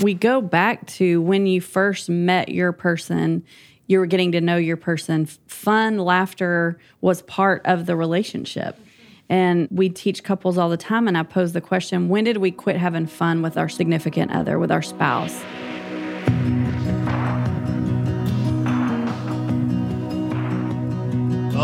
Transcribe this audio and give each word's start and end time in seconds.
we 0.00 0.14
go 0.14 0.40
back 0.40 0.86
to 0.86 1.20
when 1.22 1.46
you 1.46 1.60
first 1.60 2.08
met 2.08 2.48
your 2.48 2.72
person, 2.72 3.44
you 3.86 3.98
were 3.98 4.06
getting 4.06 4.32
to 4.32 4.40
know 4.40 4.56
your 4.56 4.76
person. 4.76 5.26
Fun, 5.46 5.98
laughter 5.98 6.78
was 7.00 7.22
part 7.22 7.62
of 7.64 7.86
the 7.86 7.96
relationship. 7.96 8.78
And 9.28 9.68
we 9.70 9.88
teach 9.88 10.22
couples 10.22 10.56
all 10.56 10.68
the 10.68 10.76
time, 10.76 11.08
and 11.08 11.18
I 11.18 11.24
pose 11.24 11.52
the 11.52 11.60
question 11.60 12.08
when 12.08 12.24
did 12.24 12.36
we 12.36 12.52
quit 12.52 12.76
having 12.76 13.06
fun 13.06 13.42
with 13.42 13.56
our 13.56 13.68
significant 13.68 14.30
other, 14.30 14.58
with 14.58 14.70
our 14.70 14.82
spouse? 14.82 15.42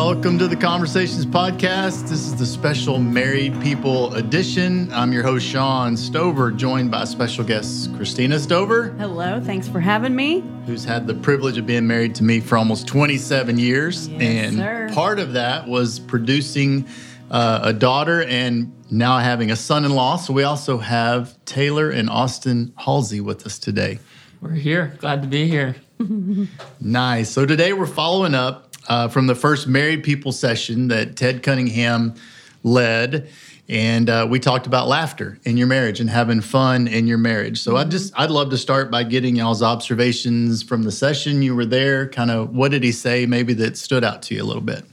Welcome 0.05 0.37
to 0.41 0.49
the 0.49 0.57
Conversations 0.57 1.25
Podcast. 1.25 2.09
This 2.09 2.27
is 2.27 2.35
the 2.35 2.45
special 2.45 2.99
Married 2.99 3.59
People 3.63 4.13
edition. 4.15 4.93
I'm 4.93 5.13
your 5.13 5.23
host, 5.23 5.47
Shawn 5.47 5.97
Stoever, 5.97 6.51
joined 6.51 6.91
by 6.91 7.05
special 7.05 7.45
guest 7.45 7.95
Christina 7.95 8.41
Stoever. 8.41 8.91
Hello, 8.99 9.41
thanks 9.41 9.69
for 9.69 9.79
having 9.79 10.17
me. 10.17 10.43
Who's 10.67 10.85
had 10.85 11.07
the 11.07 11.15
privilege 11.15 11.57
of 11.57 11.67
being 11.67 11.87
married 11.87 12.17
to 12.17 12.25
me 12.25 12.41
for 12.41 12.59
almost 12.59 12.89
27 12.89 13.59
years. 13.59 14.09
Yes, 14.09 14.21
and 14.21 14.57
sir. 14.57 14.91
part 14.93 15.21
of 15.21 15.35
that 15.35 15.69
was 15.69 16.01
producing 16.01 16.85
uh, 17.31 17.61
a 17.63 17.73
daughter 17.73 18.25
and 18.25 18.73
now 18.91 19.19
having 19.19 19.53
a 19.53 19.57
son 19.57 19.85
in 19.85 19.95
law. 19.95 20.17
So 20.17 20.33
we 20.33 20.43
also 20.43 20.79
have 20.79 21.43
Taylor 21.45 21.91
and 21.91 22.11
Austin 22.11 22.73
Halsey 22.77 23.21
with 23.21 23.47
us 23.47 23.57
today. 23.57 24.01
We're 24.41 24.51
here. 24.51 24.97
Glad 24.99 25.23
to 25.23 25.29
be 25.29 25.47
here. 25.47 25.77
Nice. 26.81 27.31
So 27.31 27.47
today 27.47 27.73
we're 27.73 27.87
following 27.87 28.35
up 28.35 28.72
uh, 28.89 29.09
from 29.09 29.27
the 29.27 29.35
first 29.35 29.67
married 29.67 30.03
people 30.03 30.33
session 30.33 30.89
that 30.89 31.17
Ted 31.17 31.43
Cunningham 31.43 32.15
led. 32.63 33.29
And 33.69 34.11
uh, 34.11 34.27
we 34.29 34.39
talked 34.39 34.67
about 34.67 34.89
laughter 34.89 35.39
in 35.45 35.57
your 35.57 35.67
marriage 35.67 36.01
and 36.01 36.11
having 36.11 36.41
fun 36.41 36.89
in 36.89 37.07
your 37.07 37.19
marriage. 37.19 37.61
So 37.61 37.77
I 37.77 37.85
just 37.85 38.13
I'd 38.19 38.31
love 38.31 38.51
to 38.51 38.59
start 38.59 38.91
by 38.91 39.05
getting 39.05 39.37
y'all's 39.37 39.63
observations 39.63 40.63
from 40.63 40.83
the 40.83 40.93
session 40.93 41.43
you 41.43 41.55
were 41.55 41.65
there. 41.65 42.09
Kind 42.09 42.31
of 42.31 42.55
what 42.55 42.71
did 42.71 42.83
he 42.83 42.93
say 42.93 43.25
maybe 43.25 43.55
that 43.55 43.77
stood 43.77 44.05
out 44.05 44.23
to 44.23 44.35
you 44.35 44.43
a 44.43 44.45
little 44.45 44.63
bit? 44.63 44.85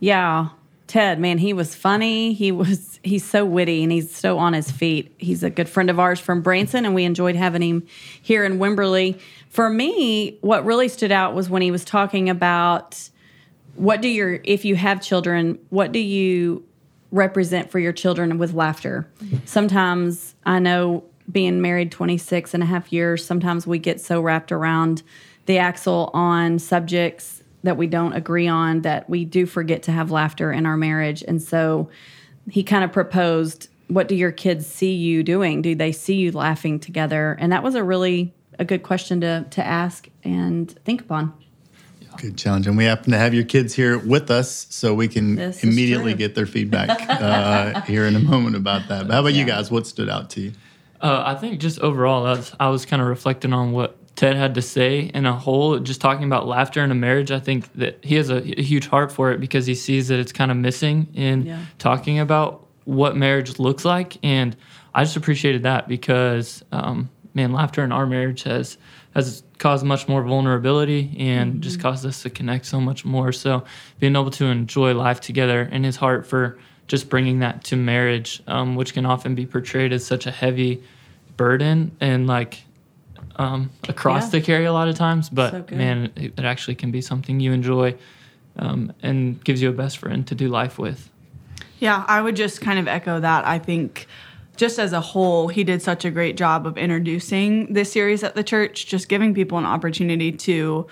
Yeah. 0.00 0.48
Ted, 0.88 1.18
man, 1.20 1.38
he 1.38 1.54
was 1.54 1.74
funny. 1.74 2.34
He 2.34 2.52
was 2.52 3.00
he's 3.02 3.24
so 3.24 3.44
witty 3.44 3.82
and 3.82 3.90
he's 3.90 4.14
so 4.14 4.38
on 4.38 4.52
his 4.52 4.70
feet. 4.70 5.14
He's 5.16 5.42
a 5.42 5.48
good 5.48 5.68
friend 5.68 5.88
of 5.88 5.98
ours 5.98 6.20
from 6.20 6.42
Branson 6.42 6.84
and 6.84 6.94
we 6.94 7.04
enjoyed 7.04 7.36
having 7.36 7.62
him 7.62 7.86
here 8.20 8.44
in 8.44 8.58
Wimberley. 8.58 9.18
For 9.52 9.68
me, 9.68 10.38
what 10.40 10.64
really 10.64 10.88
stood 10.88 11.12
out 11.12 11.34
was 11.34 11.50
when 11.50 11.60
he 11.60 11.70
was 11.70 11.84
talking 11.84 12.30
about 12.30 13.10
what 13.74 14.00
do 14.00 14.08
your 14.08 14.40
if 14.44 14.64
you 14.64 14.76
have 14.76 15.02
children, 15.02 15.58
what 15.68 15.92
do 15.92 15.98
you 15.98 16.64
represent 17.10 17.70
for 17.70 17.78
your 17.78 17.92
children 17.92 18.38
with 18.38 18.54
laughter? 18.54 19.06
Sometimes 19.44 20.34
I 20.46 20.58
know 20.58 21.04
being 21.30 21.60
married 21.60 21.92
26 21.92 22.54
and 22.54 22.62
a 22.62 22.66
half 22.66 22.94
years, 22.94 23.26
sometimes 23.26 23.66
we 23.66 23.78
get 23.78 24.00
so 24.00 24.22
wrapped 24.22 24.52
around 24.52 25.02
the 25.44 25.58
axle 25.58 26.10
on 26.14 26.58
subjects 26.58 27.42
that 27.62 27.76
we 27.76 27.86
don't 27.86 28.14
agree 28.14 28.48
on 28.48 28.80
that 28.80 29.10
we 29.10 29.26
do 29.26 29.44
forget 29.44 29.82
to 29.82 29.92
have 29.92 30.10
laughter 30.10 30.50
in 30.50 30.64
our 30.64 30.78
marriage. 30.78 31.22
And 31.28 31.42
so 31.42 31.90
he 32.50 32.62
kind 32.62 32.84
of 32.84 32.90
proposed, 32.90 33.68
what 33.88 34.08
do 34.08 34.14
your 34.14 34.32
kids 34.32 34.66
see 34.66 34.94
you 34.94 35.22
doing? 35.22 35.60
Do 35.60 35.74
they 35.74 35.92
see 35.92 36.14
you 36.14 36.32
laughing 36.32 36.80
together? 36.80 37.36
And 37.38 37.52
that 37.52 37.62
was 37.62 37.74
a 37.74 37.84
really 37.84 38.32
a 38.58 38.64
good 38.64 38.82
question 38.82 39.20
to 39.20 39.46
to 39.50 39.64
ask 39.66 40.08
and 40.24 40.70
think 40.84 41.02
upon. 41.02 41.32
Good 42.18 42.36
challenge. 42.36 42.66
And 42.66 42.76
we 42.76 42.84
happen 42.84 43.10
to 43.12 43.18
have 43.18 43.32
your 43.32 43.44
kids 43.44 43.72
here 43.74 43.98
with 43.98 44.30
us, 44.30 44.66
so 44.70 44.92
we 44.94 45.08
can 45.08 45.36
This 45.36 45.64
immediately 45.64 46.12
get 46.14 46.34
their 46.34 46.44
feedback 46.46 46.90
uh, 47.08 47.80
here 47.82 48.04
in 48.04 48.14
a 48.16 48.20
moment 48.20 48.54
about 48.54 48.88
that. 48.88 49.06
But 49.06 49.14
how 49.14 49.20
about 49.20 49.32
you 49.32 49.46
guys? 49.46 49.70
What 49.70 49.86
stood 49.86 50.10
out 50.10 50.28
to 50.30 50.40
you? 50.42 50.52
Uh, 51.00 51.22
I 51.26 51.34
think 51.34 51.58
just 51.58 51.80
overall, 51.80 52.26
I 52.26 52.32
was, 52.32 52.52
I 52.60 52.68
was 52.68 52.84
kind 52.86 53.00
of 53.00 53.08
reflecting 53.08 53.52
on 53.54 53.72
what 53.72 53.96
Ted 54.14 54.36
had 54.36 54.54
to 54.56 54.62
say 54.62 55.10
in 55.14 55.24
a 55.26 55.32
whole, 55.32 55.78
just 55.78 56.00
talking 56.02 56.24
about 56.24 56.46
laughter 56.46 56.84
in 56.84 56.90
a 56.90 56.94
marriage. 56.94 57.30
I 57.30 57.40
think 57.40 57.72
that 57.72 58.04
he 58.04 58.16
has 58.16 58.28
a, 58.28 58.36
a 58.58 58.62
huge 58.62 58.86
heart 58.86 59.10
for 59.10 59.32
it 59.32 59.40
because 59.40 59.64
he 59.66 59.74
sees 59.74 60.08
that 60.08 60.20
it's 60.20 60.32
kind 60.32 60.50
of 60.50 60.56
missing 60.58 61.08
in 61.14 61.46
Yeah. 61.46 61.64
talking 61.78 62.18
about 62.20 62.68
what 62.84 63.16
marriage 63.16 63.58
looks 63.58 63.84
like. 63.86 64.18
And 64.22 64.54
I 64.94 65.02
just 65.04 65.16
appreciated 65.16 65.62
that 65.62 65.88
because, 65.88 66.62
um, 66.72 67.08
man, 67.34 67.52
laughter 67.52 67.82
in 67.82 67.92
our 67.92 68.06
marriage 68.06 68.42
has 68.44 68.78
has 69.14 69.42
caused 69.58 69.84
much 69.84 70.08
more 70.08 70.22
vulnerability 70.22 71.14
and 71.18 71.60
just 71.62 71.78
caused 71.78 72.06
us 72.06 72.22
to 72.22 72.30
connect 72.30 72.64
so 72.64 72.80
much 72.80 73.04
more. 73.04 73.30
So 73.30 73.64
being 74.00 74.16
able 74.16 74.30
to 74.32 74.46
enjoy 74.46 74.94
life 74.94 75.20
together 75.20 75.68
and 75.70 75.84
his 75.84 75.96
heart 75.96 76.26
for 76.26 76.58
just 76.88 77.10
bringing 77.10 77.40
that 77.40 77.62
to 77.64 77.76
marriage, 77.76 78.42
um, 78.46 78.74
which 78.74 78.94
can 78.94 79.04
often 79.04 79.34
be 79.34 79.44
portrayed 79.46 79.92
as 79.92 80.04
such 80.04 80.26
a 80.26 80.30
heavy 80.30 80.82
burden 81.36 81.94
and 82.00 82.26
like 82.26 82.64
um, 83.36 83.70
a 83.88 83.92
cross 83.92 84.32
Yeah. 84.32 84.40
to 84.40 84.46
carry 84.46 84.64
a 84.64 84.72
lot 84.72 84.88
of 84.88 84.94
times. 84.94 85.28
But 85.28 85.50
So 85.68 85.76
man, 85.76 86.10
it, 86.16 86.32
it 86.38 86.44
actually 86.44 86.74
can 86.74 86.90
be 86.90 87.02
something 87.02 87.38
you 87.38 87.52
enjoy 87.52 87.94
um, 88.58 88.92
and 89.02 89.42
gives 89.44 89.60
you 89.60 89.68
a 89.68 89.72
best 89.72 89.98
friend 89.98 90.26
to 90.26 90.34
do 90.34 90.48
life 90.48 90.78
with. 90.78 91.10
Yeah, 91.80 92.04
I 92.08 92.20
would 92.22 92.36
just 92.36 92.60
kind 92.62 92.78
of 92.78 92.88
echo 92.88 93.20
that. 93.20 93.46
I 93.46 93.58
think 93.58 94.06
just 94.56 94.78
as 94.78 94.92
a 94.92 95.00
whole, 95.00 95.48
he 95.48 95.64
did 95.64 95.80
such 95.82 96.04
a 96.04 96.10
great 96.10 96.36
job 96.36 96.66
of 96.66 96.76
introducing 96.76 97.72
this 97.72 97.90
series 97.92 98.22
at 98.22 98.34
the 98.34 98.44
church, 98.44 98.86
just 98.86 99.08
giving 99.08 99.34
people 99.34 99.58
an 99.58 99.64
opportunity 99.64 100.32
to 100.32 100.86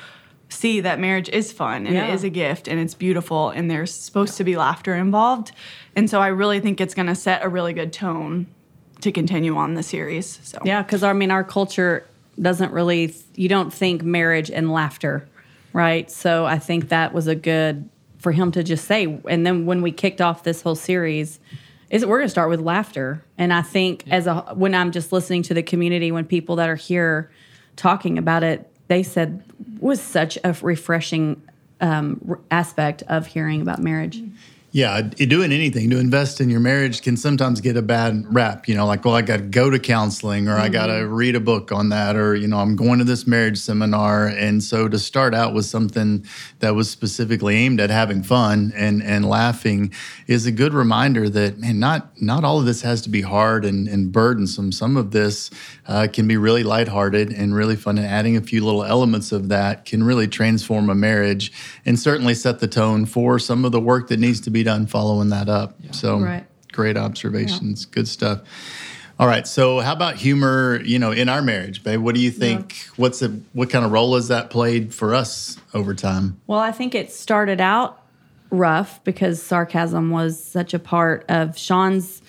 see 0.49 0.81
that 0.81 0.99
marriage 0.99 1.29
is 1.29 1.53
fun 1.53 1.87
and 1.87 1.95
Yeah. 1.95 2.09
it 2.09 2.15
is 2.15 2.25
a 2.25 2.31
gift 2.31 2.67
and 2.67 2.81
it's 2.81 2.95
beautiful 2.95 3.51
and 3.51 3.71
there's 3.71 3.93
supposed 3.95 4.37
to 4.39 4.45
be 4.45 4.57
laughter 4.57 4.95
involved. 4.97 5.53
And 5.95 6.11
so 6.11 6.21
I 6.21 6.29
really 6.29 6.59
think 6.59 6.81
it's 6.81 6.95
going 6.95 7.07
to 7.07 7.15
set 7.15 7.45
a 7.45 7.49
really 7.49 7.73
good 7.73 7.93
tone 7.93 8.47
to 9.03 9.13
continue 9.13 9.57
on 9.57 9.75
the 9.75 9.83
series. 9.83 10.41
So 10.43 10.59
Yeah, 10.65 10.83
because 10.83 11.03
I 11.03 11.13
mean, 11.13 11.31
our 11.31 11.45
culture 11.45 12.05
doesn't 12.41 12.73
really, 12.73 13.15
you 13.37 13.49
don't 13.49 13.73
think 13.73 14.03
marriage 14.03 14.51
and 14.51 14.73
laughter, 14.73 15.29
right? 15.73 16.11
So 16.11 16.47
I 16.47 16.59
think 16.59 16.89
that 16.89 17.13
was 17.13 17.27
a 17.27 17.35
good 17.37 17.89
for 18.19 18.33
him 18.33 18.51
to 18.53 18.63
just 18.65 18.87
say. 18.87 19.19
And 19.29 19.47
then 19.47 19.67
when 19.67 19.83
we 19.83 19.93
kicked 19.93 20.21
off 20.21 20.43
this 20.43 20.63
whole 20.63 20.75
series, 20.75 21.39
is 21.91 22.07
we're 22.07 22.19
going 22.19 22.27
to 22.27 22.31
start 22.31 22.49
with 22.49 22.61
laughter. 22.61 23.23
And 23.37 23.53
I 23.53 23.63
think 23.63 24.05
as 24.11 24.27
a 24.27 24.41
when 24.55 24.75
I'm 24.75 24.93
just 24.93 25.13
listening 25.13 25.43
to 25.45 25.55
the 25.55 25.63
community, 25.63 26.13
when 26.13 26.25
people 26.25 26.57
that 26.57 26.69
are 26.69 26.77
here 26.77 27.31
talking 27.77 28.17
about 28.17 28.43
it, 28.43 28.71
they 28.89 29.03
said 29.03 29.43
was 29.81 30.01
such 30.01 30.39
a 30.45 30.57
refreshing 30.63 31.43
um, 31.81 32.21
r- 32.29 32.39
aspect 32.51 33.03
of 33.09 33.27
hearing 33.27 33.61
about 33.61 33.81
marriage. 33.81 34.23
Yeah, 34.73 35.01
doing 35.01 35.51
anything 35.51 35.91
to 35.91 35.99
invest 35.99 36.41
in 36.41 36.49
your 36.49 36.61
marriage 36.61 37.03
can 37.03 37.17
sometimes 37.17 37.61
get 37.61 37.77
a 37.77 37.83
bad 37.83 38.25
rap. 38.33 38.69
You 38.69 38.77
know, 38.77 38.87
like, 38.87 39.05
well, 39.05 39.17
I 39.17 39.23
got 39.23 39.39
to 39.39 39.43
go 39.43 39.69
to 39.69 39.81
counseling 39.81 40.47
or 40.47 40.57
I 40.57 40.69
got 40.69 40.87
to 40.87 40.93
mm-hmm. 40.93 41.13
read 41.13 41.35
a 41.35 41.41
book 41.41 41.73
on 41.73 41.89
that 41.89 42.15
or, 42.15 42.37
you 42.37 42.47
know, 42.47 42.59
I'm 42.59 42.77
going 42.77 43.01
to 43.01 43.05
this 43.05 43.27
marriage 43.27 43.59
seminar. 43.59 44.29
And 44.29 44.63
so 44.63 44.87
to 44.87 44.97
start 44.97 45.35
out 45.35 45.55
with 45.55 45.65
something 45.65 46.25
that 46.61 46.77
was 46.77 46.89
specifically 46.89 47.57
aimed 47.57 47.81
at 47.81 47.91
having 47.91 48.23
fun 48.23 48.73
and, 48.77 49.03
and 49.03 49.29
laughing 49.29 49.93
is 50.29 50.47
a 50.47 50.53
good 50.53 50.73
reminder 50.73 51.29
that, 51.29 51.59
man, 51.59 51.81
not, 51.81 52.23
not 52.23 52.45
all 52.45 52.61
of 52.61 52.65
this 52.65 52.83
has 52.83 53.03
to 53.03 53.09
be 53.09 53.23
hard 53.23 53.65
and, 53.65 53.89
and 53.89 54.13
burdensome. 54.13 54.71
Some 54.71 54.97
of 54.97 55.11
this 55.11 55.51
uh, 55.91 56.07
can 56.07 56.29
be 56.29 56.37
really 56.37 56.63
lighthearted 56.63 57.33
and 57.33 57.53
really 57.53 57.75
fun. 57.75 57.99
And 57.99 58.07
adding 58.07 58.37
a 58.37 58.41
few 58.41 58.65
little 58.65 58.85
elements 58.85 59.33
of 59.33 59.49
that 59.49 59.85
can 59.85 60.05
really 60.05 60.29
transform 60.29 60.89
a 60.89 60.95
marriage 60.95 61.53
and 61.85 61.99
certainly 61.99 62.33
set 62.35 62.61
the 62.61 62.69
tone 62.69 63.07
for 63.07 63.41
some 63.41 63.65
of 63.65 63.73
the 63.73 63.81
work 63.81 64.07
that 64.09 64.21
needs 64.21 64.41
to 64.43 64.51
be 64.51 64.63
done 64.63 64.87
following 64.87 65.31
that 65.31 65.49
up. 65.49 65.75
So 65.91 66.21
Right. 66.21 66.47
great 66.73 66.97
observations. 66.97 67.87
Good 67.87 68.07
stuff. 68.07 68.43
All 69.19 69.27
right. 69.27 69.49
So 69.49 69.81
how 69.81 69.93
about 69.93 70.15
humor, 70.15 70.81
you 70.85 71.01
know, 71.01 71.11
in 71.11 71.29
our 71.29 71.43
marriage, 71.43 71.83
babe? 71.83 72.01
What 72.01 72.15
do 72.15 72.21
you 72.21 72.31
think? 72.31 72.77
What's 72.97 73.19
the 73.19 73.41
what 73.53 73.69
kind 73.69 73.85
of 73.85 73.91
role 73.91 74.15
has 74.15 74.29
that 74.29 74.49
played 74.49 74.95
for 74.95 75.13
us 75.13 75.59
over 75.75 75.93
time? 75.93 76.41
Well, 76.47 76.61
I 76.61 76.71
think 76.71 76.95
it 76.95 77.11
started 77.11 77.61
out 77.61 78.01
rough 78.51 79.03
because 79.03 79.43
sarcasm 79.43 80.11
was 80.11 80.43
such 80.43 80.73
a 80.73 80.79
part 80.79 81.25
of 81.29 81.59
Shawn's 81.59 82.23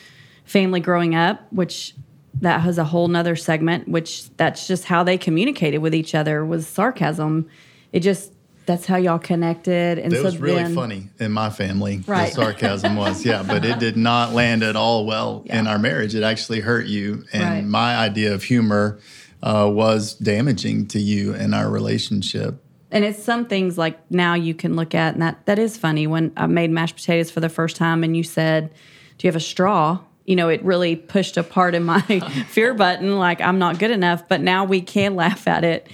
family 0.46 0.80
growing 0.80 1.14
up, 1.14 1.46
which 1.54 1.94
that 2.40 2.62
has 2.62 2.78
a 2.78 2.86
whole 2.86 3.08
nother 3.08 3.36
segment, 3.36 3.88
which 3.88 4.30
that's 4.38 4.68
just 4.68 4.86
how 4.86 5.04
they 5.04 5.18
communicated 5.18 5.80
with 5.80 5.94
each 5.94 6.16
other 6.16 6.46
was 6.46 6.66
sarcasm. 6.68 7.50
It 7.92 8.00
just 8.02 8.34
that's 8.66 8.86
how 8.86 8.96
y'all 8.96 9.20
connected. 9.20 9.98
And 10.00 10.14
It 10.14 10.18
so 10.18 10.24
was 10.24 10.38
really 10.38 10.64
then, 10.64 10.76
funny 10.76 11.10
in 11.20 11.32
my 11.32 11.50
family. 11.50 12.04
Right. 12.08 12.30
The 12.30 12.36
sarcasm 12.36 12.96
was, 12.96 13.26
yeah, 13.26 13.44
but 13.44 13.66
it 13.66 13.80
did 13.80 13.98
not 13.98 14.34
land 14.34 14.64
at 14.64 14.76
all 14.76 15.06
well 15.06 15.44
in 15.48 15.68
our 15.68 15.80
marriage. 15.80 16.16
It 16.16 16.24
actually 16.24 16.62
hurt 16.62 16.86
you, 16.86 17.26
and 17.34 17.44
Right. 17.44 17.66
my 17.66 17.98
idea 17.98 18.34
of 18.34 18.44
humor 18.44 19.00
uh, 19.44 19.70
was 19.72 20.14
damaging 20.14 20.88
to 20.88 21.00
you 21.00 21.34
and 21.34 21.56
our 21.56 21.70
relationship. 21.70 22.64
And 22.92 23.04
it's 23.04 23.24
some 23.24 23.46
things 23.46 23.78
like 23.78 24.00
now 24.12 24.36
you 24.36 24.54
can 24.54 24.76
look 24.76 24.94
at, 24.94 25.14
and 25.14 25.22
that 25.22 25.46
that 25.46 25.58
is 25.58 25.78
funny. 25.78 26.08
When 26.08 26.32
I 26.38 26.46
made 26.48 26.72
mashed 26.72 26.96
potatoes 26.96 27.32
for 27.32 27.40
the 27.40 27.50
first 27.50 27.78
time, 27.78 28.04
and 28.04 28.16
you 28.16 28.24
said, 28.24 28.70
"Do 29.18 29.28
you 29.28 29.30
have 29.30 29.36
a 29.36 29.40
straw?" 29.40 30.00
You 30.26 30.36
know, 30.36 30.50
it 30.50 30.64
really 30.64 30.96
pushed 30.96 31.38
a 31.38 31.44
part 31.44 31.76
in 31.76 31.84
my 31.84 32.02
fear 32.50 32.74
button, 32.74 33.18
like 33.18 33.42
I'm 33.42 33.60
not 33.60 33.80
good 33.80 33.92
enough. 33.92 34.28
But 34.28 34.42
now 34.42 34.66
we 34.66 34.82
can 34.82 35.16
laugh 35.16 35.48
at 35.48 35.64
it. 35.64 35.88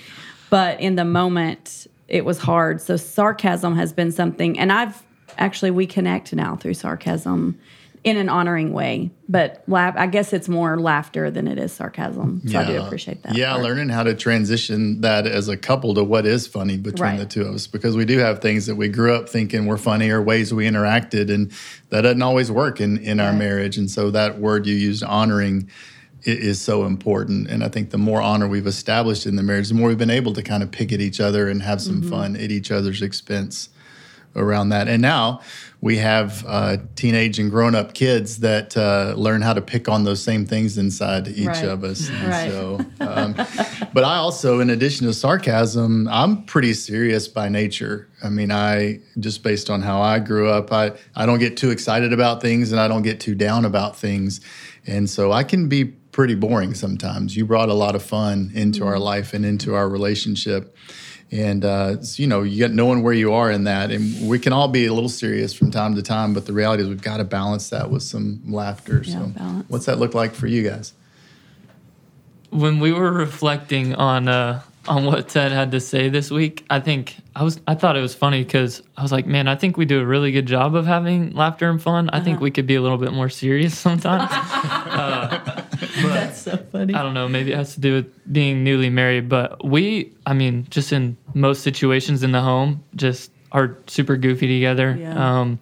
But 0.50 0.80
in 0.80 0.96
the 0.96 1.06
moment, 1.06 1.88
it 2.08 2.24
was 2.24 2.40
hard. 2.40 2.82
So 2.82 2.98
sarcasm 2.98 3.76
has 3.76 3.94
been 3.94 4.12
something, 4.12 4.58
and 4.60 4.72
I've 4.72 5.04
actually 5.38 5.72
we 5.72 5.86
connect 5.86 6.34
now 6.34 6.56
through 6.56 6.74
sarcasm 6.74 7.60
in 8.07 8.15
an 8.15 8.30
honoring 8.30 8.71
way. 8.71 9.12
But 9.27 9.63
laugh, 9.68 9.95
I 9.98 10.07
guess 10.07 10.31
it's 10.31 10.48
more 10.48 10.80
laughter 10.80 11.30
than 11.30 11.45
it 11.45 11.59
is 11.59 11.74
sarcasm. 11.74 12.42
So 12.48 12.57
I 12.57 12.65
do 12.65 12.81
appreciate 12.81 13.21
that. 13.24 13.36
Yeah, 13.36 13.51
part. 13.51 13.63
learning 13.63 13.89
how 13.89 14.04
to 14.04 14.15
transition 14.15 15.01
that 15.01 15.27
as 15.27 15.50
a 15.50 15.57
couple 15.57 15.94
to 15.95 16.06
what 16.06 16.25
is 16.25 16.48
funny 16.48 16.77
between 16.77 17.01
Right. 17.01 17.19
the 17.19 17.25
two 17.25 17.42
of 17.42 17.54
us 17.54 17.68
because 17.68 17.98
we 17.98 18.06
do 18.06 18.19
have 18.19 18.39
things 18.39 18.65
that 18.68 18.75
we 18.75 18.88
grew 18.88 19.13
up 19.13 19.27
thinking 19.27 19.65
were 19.65 19.77
funny 19.77 20.09
or 20.09 20.21
ways 20.21 20.54
we 20.54 20.65
interacted, 20.65 21.30
and 21.30 21.51
that 21.89 22.01
doesn't 22.01 22.21
always 22.21 22.50
work 22.50 22.80
in, 22.80 22.98
in 23.00 23.19
our 23.19 23.33
marriage. 23.33 23.77
And 23.77 23.92
so 23.92 24.09
that 24.12 24.39
word 24.39 24.65
you 24.65 24.75
used, 24.75 25.04
honoring, 25.04 25.69
is 26.24 26.62
so 26.62 26.86
important. 26.86 27.50
And 27.50 27.62
I 27.62 27.68
think 27.68 27.89
the 27.89 27.98
more 27.98 28.21
honor 28.21 28.48
we've 28.48 28.68
established 28.68 29.25
in 29.25 29.36
the 29.36 29.44
marriage, 29.44 29.68
the 29.68 29.75
more 29.75 29.89
we've 29.89 29.98
been 29.98 30.09
able 30.09 30.31
to 30.33 30.44
kind 30.44 30.63
of 30.63 30.71
pick 30.71 30.94
at 30.94 31.01
each 31.01 31.19
other 31.19 31.50
and 31.50 31.62
have 31.62 31.81
some 31.81 32.01
mm-hmm. 32.01 32.09
fun 32.09 32.36
at 32.38 32.51
each 32.51 32.71
other's 32.71 33.01
expense 33.01 33.69
around 34.38 34.69
that. 34.69 34.88
And 34.88 35.01
now 35.01 35.42
we 35.80 35.98
have 35.98 36.44
uh, 36.48 36.78
teenage 36.96 37.38
and 37.38 37.52
grown 37.52 37.76
up 37.76 37.94
kids 37.94 38.40
that 38.40 38.76
uh, 38.76 39.14
learn 39.16 39.42
how 39.44 39.54
to 39.54 39.62
pick 39.62 39.88
on 39.88 40.04
those 40.06 40.22
same 40.22 40.44
things 40.46 40.78
inside 40.78 41.28
each 41.28 41.46
Right. 41.48 41.64
of 41.66 41.84
us. 41.84 42.10
And 42.10 42.22
Right. 42.24 42.50
So, 42.50 42.86
um, 43.02 43.36
but 43.94 44.04
I 44.04 44.16
also, 44.18 44.60
in 44.60 44.72
addition 44.72 45.06
to 45.06 45.14
sarcasm, 45.14 46.08
I'm 46.10 46.44
pretty 46.46 46.74
serious 46.74 47.28
by 47.28 47.48
nature. 47.50 48.08
I 48.24 48.30
mean, 48.30 48.52
I 48.52 49.00
just 49.20 49.44
based 49.44 49.70
on 49.70 49.84
how 49.84 50.02
I 50.02 50.18
grew 50.18 50.50
up, 50.50 50.72
I, 50.74 50.94
I 51.16 51.28
don't 51.28 51.40
get 51.40 51.58
too 51.58 51.70
excited 51.70 52.12
about 52.12 52.42
things 52.42 52.72
and 52.72 52.82
I 52.82 52.88
don't 52.88 53.04
get 53.04 53.20
too 53.20 53.36
down 53.36 53.64
about 53.64 53.96
things. 53.96 54.42
And 54.88 55.08
so 55.08 55.32
I 55.32 55.44
can 55.44 55.70
be 55.70 55.86
pretty 55.86 56.34
boring 56.34 56.74
sometimes. 56.74 57.38
You 57.38 57.46
brought 57.46 57.70
a 57.70 57.76
lot 57.76 57.94
of 57.94 58.02
fun 58.02 58.52
into 58.56 58.84
our 58.88 58.98
life 58.98 59.36
and 59.36 59.46
into 59.46 59.76
our 59.76 59.88
relationship. 59.88 60.76
And 61.32 61.66
uh, 61.66 61.98
you 62.16 62.26
know, 62.26 62.44
you 62.44 62.66
got 62.66 62.74
knowing 62.74 63.04
where 63.04 63.14
you 63.14 63.34
are 63.34 63.52
in 63.52 63.66
that, 63.66 63.92
and 63.92 64.30
we 64.30 64.40
can 64.40 64.54
all 64.54 64.70
be 64.70 64.86
a 64.86 64.94
little 64.94 65.10
serious 65.10 65.54
from 65.54 65.72
time 65.72 65.96
to 65.96 66.02
time. 66.02 66.34
But 66.34 66.46
the 66.46 66.54
reality 66.54 66.84
is, 66.84 66.90
we've 66.90 67.02
got 67.02 67.18
to 67.18 67.26
balance 67.26 67.70
that 67.72 67.90
with 67.92 68.04
some 68.04 68.42
laughter. 68.48 69.02
Yeah, 69.04 69.14
so, 69.14 69.26
balance. 69.28 69.66
what's 69.70 69.86
that 69.88 70.00
look 70.00 70.14
like 70.14 70.34
for 70.34 70.48
you 70.48 70.64
guys? 70.64 70.94
when 72.50 72.80
we 72.80 72.94
were 72.94 73.12
reflecting 73.12 73.94
on 73.96 74.30
uh, 74.30 74.62
on 74.88 75.04
what 75.04 75.28
Ted 75.28 75.52
had 75.52 75.72
to 75.72 75.82
say 75.82 76.08
this 76.08 76.32
week, 76.32 76.66
I 76.70 76.80
think 76.80 77.18
I 77.36 77.44
was 77.44 77.60
I 77.68 77.76
thought 77.76 77.98
it 77.98 78.02
was 78.02 78.16
funny 78.16 78.42
because 78.46 78.82
I 78.96 79.02
was 79.04 79.12
like, 79.12 79.26
man, 79.28 79.50
I 79.50 79.56
think 79.58 79.76
we 79.76 79.84
do 79.84 80.00
a 80.00 80.06
really 80.06 80.32
good 80.32 80.46
job 80.46 80.76
of 80.76 80.86
having 80.86 81.34
laughter 81.34 81.70
and 81.70 81.82
fun. 81.82 82.10
I 82.10 82.18
Uh-huh. 82.18 82.24
think 82.24 82.40
we 82.40 82.52
could 82.52 82.68
be 82.68 82.76
a 82.76 82.82
little 82.82 82.98
bit 82.98 83.12
more 83.12 83.28
serious 83.28 83.78
sometimes. 83.78 84.32
That's 86.02 86.42
so 86.42 86.58
funny. 86.72 86.94
I 86.94 87.04
don't 87.04 87.14
know, 87.14 87.28
maybe 87.28 87.52
it 87.52 87.58
has 87.58 87.74
to 87.76 87.80
do 87.82 87.94
with 87.94 88.34
being 88.34 88.64
newly 88.64 88.90
married, 88.90 89.30
but 89.30 89.64
we, 89.64 90.14
I 90.26 90.34
mean, 90.34 90.68
just 90.70 90.92
in 90.92 91.18
most 91.34 91.64
situations 91.64 92.24
in 92.24 92.32
the 92.32 92.42
home, 92.42 92.84
just 92.96 93.32
are 93.52 93.78
super 93.88 94.18
goofy 94.18 94.48
together. 94.48 94.98
Yeah. 95.00 95.40
Um, 95.42 95.60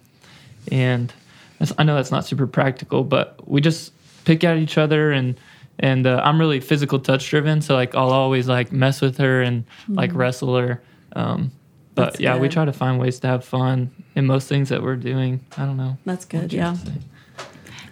and 0.72 1.14
that's, 1.60 1.72
I 1.78 1.84
know 1.84 1.96
that's 1.96 2.12
not 2.12 2.26
super 2.26 2.48
practical, 2.48 3.04
but 3.04 3.48
we 3.48 3.62
just 3.62 3.94
pick 4.26 4.44
at 4.44 4.58
each 4.58 4.78
other 4.78 5.12
and 5.12 5.36
and 5.78 6.08
uh, 6.08 6.22
I'm 6.24 6.40
really 6.40 6.62
physical 6.62 7.00
touch 7.00 7.30
driven, 7.30 7.62
so 7.62 7.76
like 7.76 7.96
I'll 7.96 8.12
always 8.12 8.48
like 8.48 8.72
mess 8.72 9.02
with 9.02 9.18
her 9.18 9.42
and 9.42 9.66
like 9.90 10.14
wrestle 10.14 10.56
her. 10.58 10.82
Um, 11.16 11.52
but 11.96 12.02
Mm-hmm. 12.02 12.12
That's 12.12 12.20
yeah, 12.20 12.38
we 12.38 12.50
try 12.50 12.66
to 12.66 12.74
find 12.74 13.00
ways 13.00 13.20
to 13.22 13.28
have 13.28 13.44
fun 13.46 13.92
in 14.16 14.26
most 14.26 14.48
things 14.48 14.70
that 14.70 14.82
we're 14.84 14.96
doing. 14.96 15.40
I 15.58 15.66
don't 15.66 15.78
know. 15.78 15.98
That's 16.06 16.26
good. 16.26 16.52
Yeah. 16.52 16.76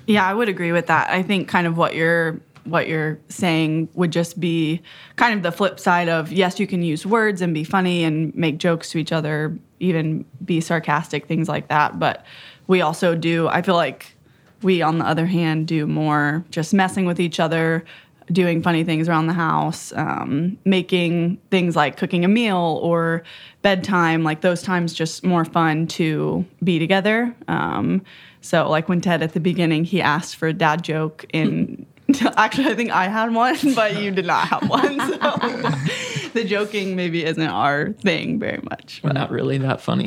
Yeah, 0.05 0.27
I 0.27 0.33
would 0.33 0.49
agree 0.49 0.71
with 0.71 0.87
that. 0.87 1.09
I 1.09 1.23
think 1.23 1.47
kind 1.47 1.67
of 1.67 1.77
what 1.77 1.95
you're 1.95 2.39
what 2.65 2.87
you're 2.87 3.19
saying 3.27 3.89
would 3.93 4.11
just 4.11 4.39
be 4.39 4.81
kind 5.17 5.35
of 5.35 5.43
the 5.43 5.51
flip 5.51 5.79
side 5.79 6.07
of 6.07 6.31
yes, 6.31 6.59
you 6.59 6.67
can 6.67 6.81
use 6.81 7.05
words 7.05 7.41
and 7.41 7.53
be 7.53 7.63
funny 7.63 8.03
and 8.03 8.33
make 8.35 8.57
jokes 8.57 8.89
to 8.91 8.97
each 8.97 9.11
other, 9.11 9.57
even 9.79 10.25
be 10.45 10.61
sarcastic, 10.61 11.27
things 11.27 11.49
like 11.49 11.67
that. 11.67 11.99
But 11.99 12.25
we 12.67 12.81
also 12.81 13.15
do. 13.15 13.47
I 13.47 13.61
feel 13.61 13.75
like 13.75 14.15
we, 14.61 14.81
on 14.81 14.97
the 14.97 15.05
other 15.05 15.25
hand, 15.25 15.67
do 15.67 15.85
more 15.85 16.45
just 16.51 16.73
messing 16.73 17.05
with 17.05 17.19
each 17.19 17.39
other, 17.39 17.83
doing 18.31 18.63
funny 18.63 18.85
things 18.85 19.09
around 19.09 19.27
the 19.27 19.33
house, 19.33 19.91
um, 19.97 20.57
making 20.63 21.37
things 21.51 21.75
like 21.75 21.97
cooking 21.97 22.23
a 22.23 22.29
meal 22.29 22.79
or 22.81 23.23
bedtime, 23.61 24.23
like 24.23 24.39
those 24.39 24.61
times 24.61 24.93
just 24.93 25.25
more 25.25 25.43
fun 25.43 25.85
to 25.87 26.45
be 26.63 26.79
together. 26.79 27.35
Um, 27.49 28.01
so, 28.43 28.69
like 28.69 28.89
when 28.89 28.99
Ted 29.01 29.23
at 29.23 29.33
the 29.33 29.39
beginning, 29.39 29.85
he 29.85 30.01
asked 30.01 30.35
for 30.35 30.47
a 30.49 30.53
dad 30.53 30.83
joke 30.83 31.25
in. 31.33 31.85
Actually, 32.35 32.67
I 32.67 32.75
think 32.75 32.91
I 32.91 33.07
had 33.07 33.33
one, 33.33 33.55
but 33.75 33.95
you 34.01 34.11
did 34.11 34.25
not 34.27 34.47
have 34.49 34.69
one. 34.69 34.99
So 34.99 35.17
the 36.33 36.43
joking 36.45 36.97
maybe 36.97 37.23
isn't 37.23 37.41
our 37.41 37.93
thing 37.93 38.37
very 38.39 38.59
much. 38.61 38.99
We're 39.03 39.13
not 39.13 39.31
really 39.31 39.57
that 39.59 39.79
funny. 39.79 40.05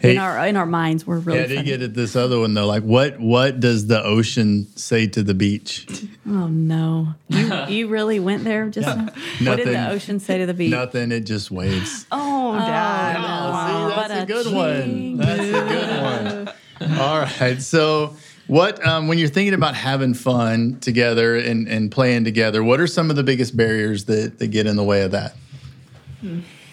Hey. 0.00 0.12
In 0.12 0.18
our 0.18 0.46
in 0.46 0.56
our 0.56 0.66
minds, 0.66 1.06
we're 1.06 1.18
really. 1.18 1.38
Yeah, 1.38 1.44
I 1.44 1.48
did 1.48 1.56
funny. 1.56 1.68
get 1.68 1.82
at 1.82 1.94
this 1.94 2.16
other 2.16 2.38
one 2.40 2.54
though. 2.54 2.66
Like, 2.66 2.82
what 2.82 3.20
what 3.20 3.60
does 3.60 3.86
the 3.86 4.02
ocean 4.02 4.66
say 4.76 5.06
to 5.08 5.22
the 5.22 5.34
beach? 5.34 5.86
Oh 6.26 6.48
no! 6.48 7.14
You, 7.28 7.64
you 7.68 7.88
really 7.88 8.18
went 8.18 8.44
there 8.44 8.68
just. 8.70 8.86
now? 8.88 9.08
What 9.42 9.56
did 9.56 9.68
the 9.68 9.90
ocean 9.90 10.20
say 10.20 10.38
to 10.38 10.46
the 10.46 10.54
beach? 10.54 10.70
Nothing. 10.70 11.12
It 11.12 11.20
just 11.20 11.50
waves. 11.50 12.06
Oh, 12.12 12.52
oh 12.54 12.58
dad. 12.58 13.14
no. 13.14 13.20
Oh, 13.22 13.66
see, 13.66 13.96
What 13.96 14.08
that's 14.08 14.20
a 14.20 14.22
a 14.22 14.26
good 14.26 14.54
one. 14.54 15.16
That's 15.16 15.30
a 15.30 15.36
good 15.36 15.38
one. 15.38 15.39
All 17.04 17.20
right. 17.20 17.62
So, 17.62 18.14
what 18.46 18.84
um, 18.86 19.08
when 19.08 19.16
you're 19.16 19.28
thinking 19.28 19.54
about 19.54 19.74
having 19.74 20.12
fun 20.12 20.80
together 20.80 21.36
and, 21.36 21.66
and 21.66 21.90
playing 21.90 22.24
together, 22.24 22.62
what 22.62 22.78
are 22.78 22.86
some 22.86 23.08
of 23.08 23.16
the 23.16 23.22
biggest 23.22 23.56
barriers 23.56 24.04
that, 24.04 24.38
that 24.38 24.48
get 24.48 24.66
in 24.66 24.76
the 24.76 24.84
way 24.84 25.02
of 25.02 25.12
that? 25.12 25.34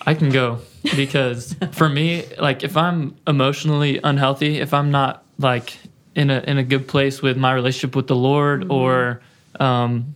I 0.06 0.14
can 0.14 0.30
go 0.30 0.60
because 0.98 1.56
for 1.72 1.88
me, 1.88 2.26
like 2.40 2.64
if 2.64 2.76
I'm 2.76 3.16
emotionally 3.26 4.02
unhealthy, 4.04 4.60
if 4.60 4.74
I'm 4.74 4.92
not 4.92 5.24
like 5.40 5.78
in 6.14 6.30
a 6.30 6.40
in 6.40 6.58
a 6.58 6.64
good 6.64 6.90
place 6.90 7.22
with 7.22 7.38
my 7.38 7.54
relationship 7.54 7.96
with 7.96 8.08
the 8.08 8.16
Lord 8.16 8.70
or 8.70 9.22
um, 9.62 10.14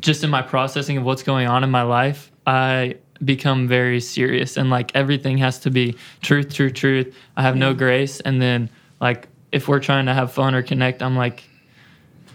just 0.00 0.24
in 0.24 0.30
my 0.30 0.40
processing 0.40 0.96
of 0.96 1.04
what's 1.04 1.22
going 1.22 1.48
on 1.48 1.64
in 1.64 1.70
my 1.70 1.82
life, 1.82 2.30
I 2.46 2.96
become 3.22 3.68
very 3.68 4.00
serious 4.00 4.56
and 4.56 4.70
like 4.70 4.94
everything 4.94 5.36
has 5.38 5.58
to 5.60 5.70
be 5.70 5.96
truth, 6.22 6.54
truth, 6.54 6.72
truth. 6.72 7.14
I 7.36 7.42
have 7.42 7.56
no 7.56 7.74
grace, 7.74 8.20
and 8.20 8.40
then 8.40 8.70
like 9.00 9.28
if 9.52 9.68
we're 9.68 9.80
trying 9.80 10.06
to 10.06 10.14
have 10.14 10.32
fun 10.32 10.54
or 10.54 10.62
connect, 10.62 11.02
I'm 11.02 11.16
like, 11.16 11.42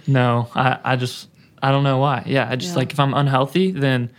no, 0.08 0.50
I 0.56 0.80
I 0.84 0.96
just 0.96 1.30
I 1.62 1.72
don't 1.72 1.84
know 1.84 1.98
why. 2.00 2.24
Yeah, 2.26 2.48
I 2.50 2.56
just 2.56 2.74
Yeah. 2.74 2.80
like 2.80 2.92
if 2.94 3.00
I'm 3.00 3.14
unhealthy, 3.14 3.72
then 3.72 4.12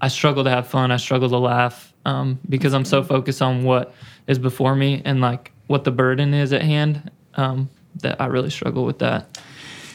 I 0.00 0.08
struggle 0.08 0.44
to 0.44 0.50
have 0.50 0.68
fun. 0.68 0.90
I 0.90 0.96
struggle 0.96 1.28
to 1.30 1.38
laugh 1.38 1.92
um, 2.04 2.38
because 2.48 2.74
I'm 2.74 2.84
so 2.84 3.02
focused 3.02 3.40
on 3.42 3.64
what 3.64 3.94
is 4.26 4.38
before 4.38 4.76
me 4.76 5.02
and 5.04 5.20
like 5.20 5.52
what 5.66 5.84
the 5.84 5.90
burden 5.90 6.34
is 6.34 6.52
at 6.52 6.62
hand 6.62 7.10
um, 7.34 7.68
that 8.02 8.20
I 8.20 8.26
really 8.26 8.50
struggle 8.50 8.84
with 8.84 8.98
that. 8.98 9.38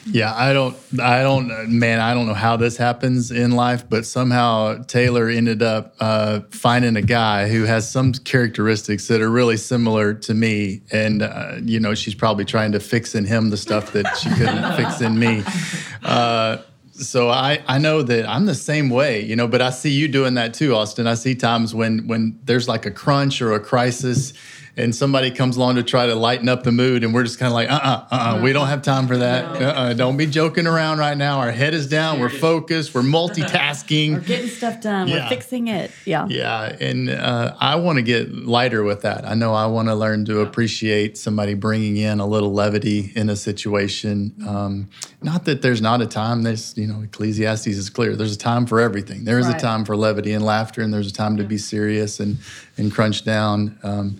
Yeah, 0.06 0.34
I 0.34 0.54
don't, 0.54 0.78
I 1.00 1.22
don't, 1.22 1.70
man, 1.70 2.00
I 2.00 2.14
don't 2.14 2.26
know 2.26 2.34
how 2.34 2.58
this 2.58 2.78
happens 2.78 3.32
in 3.32 3.52
life, 3.52 3.88
but 3.90 4.06
somehow 4.06 4.82
Taylor 4.84 5.30
ended 5.30 5.62
up 5.62 5.96
uh, 6.00 6.42
finding 6.52 6.96
a 6.96 7.02
guy 7.02 7.50
who 7.50 7.64
has 7.64 7.90
some 7.90 8.14
characteristics 8.14 9.08
that 9.08 9.22
are 9.22 9.30
really 9.30 9.58
similar 9.58 10.14
to 10.14 10.34
me. 10.34 10.82
And, 10.92 11.22
uh, 11.22 11.58
you 11.64 11.80
know, 11.80 11.94
she's 11.96 12.16
probably 12.16 12.46
trying 12.46 12.72
to 12.72 12.80
fix 12.80 13.14
in 13.14 13.26
him 13.26 13.50
the 13.50 13.58
stuff 13.58 13.92
that 13.94 14.16
she 14.18 14.30
couldn't 14.30 14.74
fix 14.78 15.02
in 15.02 15.20
me. 15.20 15.44
Uh, 16.04 16.58
so 16.94 17.30
I, 17.30 17.64
I 17.68 17.78
know 17.78 18.02
that 18.02 18.28
I'm 18.28 18.46
the 18.46 18.56
same 18.56 18.90
way, 18.90 19.24
you 19.24 19.36
know, 19.36 19.48
but 19.48 19.62
I 19.62 19.70
see 19.70 19.92
you 19.92 20.08
doing 20.08 20.34
that 20.36 20.54
too, 20.54 20.76
Austin. 20.76 21.08
I 21.08 21.14
see 21.14 21.34
times 21.34 21.74
when 21.74 22.08
when 22.08 22.38
there's 22.44 22.68
like 22.68 22.86
a 22.86 22.92
crunch 22.92 23.42
or 23.42 23.54
a 23.54 23.60
crisis 23.60 24.34
and 24.78 24.96
somebody 24.96 25.32
comes 25.32 25.58
along 25.58 25.76
to 25.76 25.84
try 25.84 26.08
to 26.08 26.16
lighten 26.16 26.48
up 26.50 26.64
the 26.64 26.72
mood 26.72 27.04
and 27.04 27.14
we're 27.14 27.24
just 27.24 27.40
kind 27.40 27.48
of 27.48 27.54
like, 27.54 27.70
uh-uh, 27.70 28.08
uh-uh, 28.12 28.42
we 28.42 28.54
don't 28.54 28.68
have 28.68 28.82
time 28.82 29.08
for 29.08 29.18
that. 29.18 29.46
Uh-uh, 29.62 29.94
don't 29.94 30.18
be 30.18 30.26
joking 30.26 30.68
around 30.68 31.00
right 31.00 31.18
now. 31.18 31.40
Our 31.40 31.52
head 31.52 31.74
is 31.74 31.88
down. 31.88 32.20
We're 32.20 32.30
focused. 32.30 32.94
We're 32.94 33.02
multitasking. 33.02 34.14
We're 34.14 34.20
getting 34.22 34.50
stuff 34.50 34.82
done. 34.82 35.08
Yeah. 35.08 35.24
We're 35.24 35.30
fixing 35.30 35.68
it. 35.68 35.92
Yeah. 36.06 36.28
Yeah, 36.30 36.76
and 36.80 37.10
uh, 37.10 37.56
I 37.60 37.76
want 37.76 37.98
to 37.98 38.02
get 38.02 38.34
lighter 38.34 38.84
with 38.84 39.02
that. 39.02 39.26
I 39.26 39.34
know 39.34 39.54
I 39.54 39.66
want 39.66 39.88
to 39.88 39.96
learn 39.96 40.26
to 40.26 40.42
appreciate 40.42 41.18
somebody 41.18 41.54
bringing 41.54 41.98
in 41.98 42.20
a 42.20 42.26
little 42.26 42.54
levity 42.54 43.12
in 43.16 43.30
a 43.30 43.36
situation. 43.36 44.34
Um, 44.48 44.90
not 45.22 45.46
that 45.46 45.62
there's 45.62 45.82
not 45.82 46.02
a 46.02 46.08
time. 46.08 46.44
There's, 46.44 46.78
you 46.78 46.88
know, 46.88 47.02
Ecclesiastes 47.02 47.68
is 47.68 47.90
clear. 47.90 48.16
There's 48.16 48.36
a 48.36 48.38
time 48.38 48.66
for 48.66 48.80
everything. 48.80 49.26
There 49.26 49.40
is 49.40 49.48
a 49.48 49.58
time 49.58 49.86
for 49.86 49.98
levity 49.98 50.32
and 50.34 50.46
laughter, 50.46 50.82
and 50.82 50.94
there's 50.94 51.10
a 51.10 51.14
time 51.14 51.38
to 51.38 51.44
be 51.44 51.58
serious 51.58 52.20
and 52.20 52.38
and 52.80 52.92
crunch 52.92 53.24
down. 53.24 53.78
Um, 53.84 54.20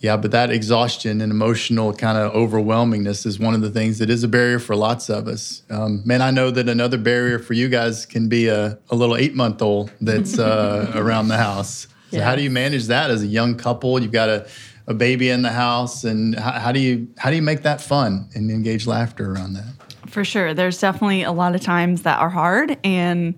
yeah, 0.00 0.16
but 0.16 0.30
that 0.32 0.50
exhaustion 0.50 1.20
and 1.22 1.32
emotional 1.32 1.92
kind 1.92 2.18
of 2.18 2.32
overwhelmingness 2.32 3.24
is 3.24 3.38
one 3.38 3.54
of 3.54 3.62
the 3.62 3.70
things 3.70 3.98
that 3.98 4.10
is 4.10 4.22
a 4.22 4.28
barrier 4.28 4.58
for 4.58 4.76
lots 4.76 5.08
of 5.08 5.26
us. 5.26 5.62
Um, 5.70 6.02
man, 6.04 6.20
I 6.20 6.30
know 6.30 6.50
that 6.50 6.68
another 6.68 6.98
barrier 6.98 7.38
for 7.38 7.54
you 7.54 7.68
guys 7.68 8.04
can 8.04 8.28
be 8.28 8.48
a, 8.48 8.78
a 8.90 8.94
little 8.94 9.16
eight 9.16 9.34
month 9.34 9.62
old 9.62 9.90
that's 10.00 10.38
uh, 10.38 10.92
around 10.94 11.28
the 11.28 11.38
house. 11.38 11.88
So, 12.10 12.20
how 12.20 12.36
do 12.36 12.42
you 12.42 12.50
manage 12.50 12.86
that 12.86 13.10
as 13.10 13.22
a 13.22 13.26
young 13.26 13.56
couple? 13.56 14.00
You've 14.00 14.12
got 14.12 14.28
a, 14.28 14.48
a 14.86 14.94
baby 14.94 15.28
in 15.28 15.42
the 15.42 15.50
house, 15.50 16.04
and 16.04 16.38
how, 16.38 16.52
how 16.52 16.72
do 16.72 16.78
you 16.78 17.08
how 17.18 17.30
do 17.30 17.36
you 17.36 17.42
make 17.42 17.62
that 17.62 17.80
fun 17.80 18.28
and 18.34 18.50
engage 18.50 18.86
laughter 18.86 19.32
around 19.32 19.54
that? 19.54 19.74
For 20.08 20.24
sure. 20.24 20.54
There's 20.54 20.78
definitely 20.78 21.22
a 21.22 21.32
lot 21.32 21.54
of 21.54 21.62
times 21.62 22.02
that 22.02 22.20
are 22.20 22.30
hard. 22.30 22.78
And 22.84 23.34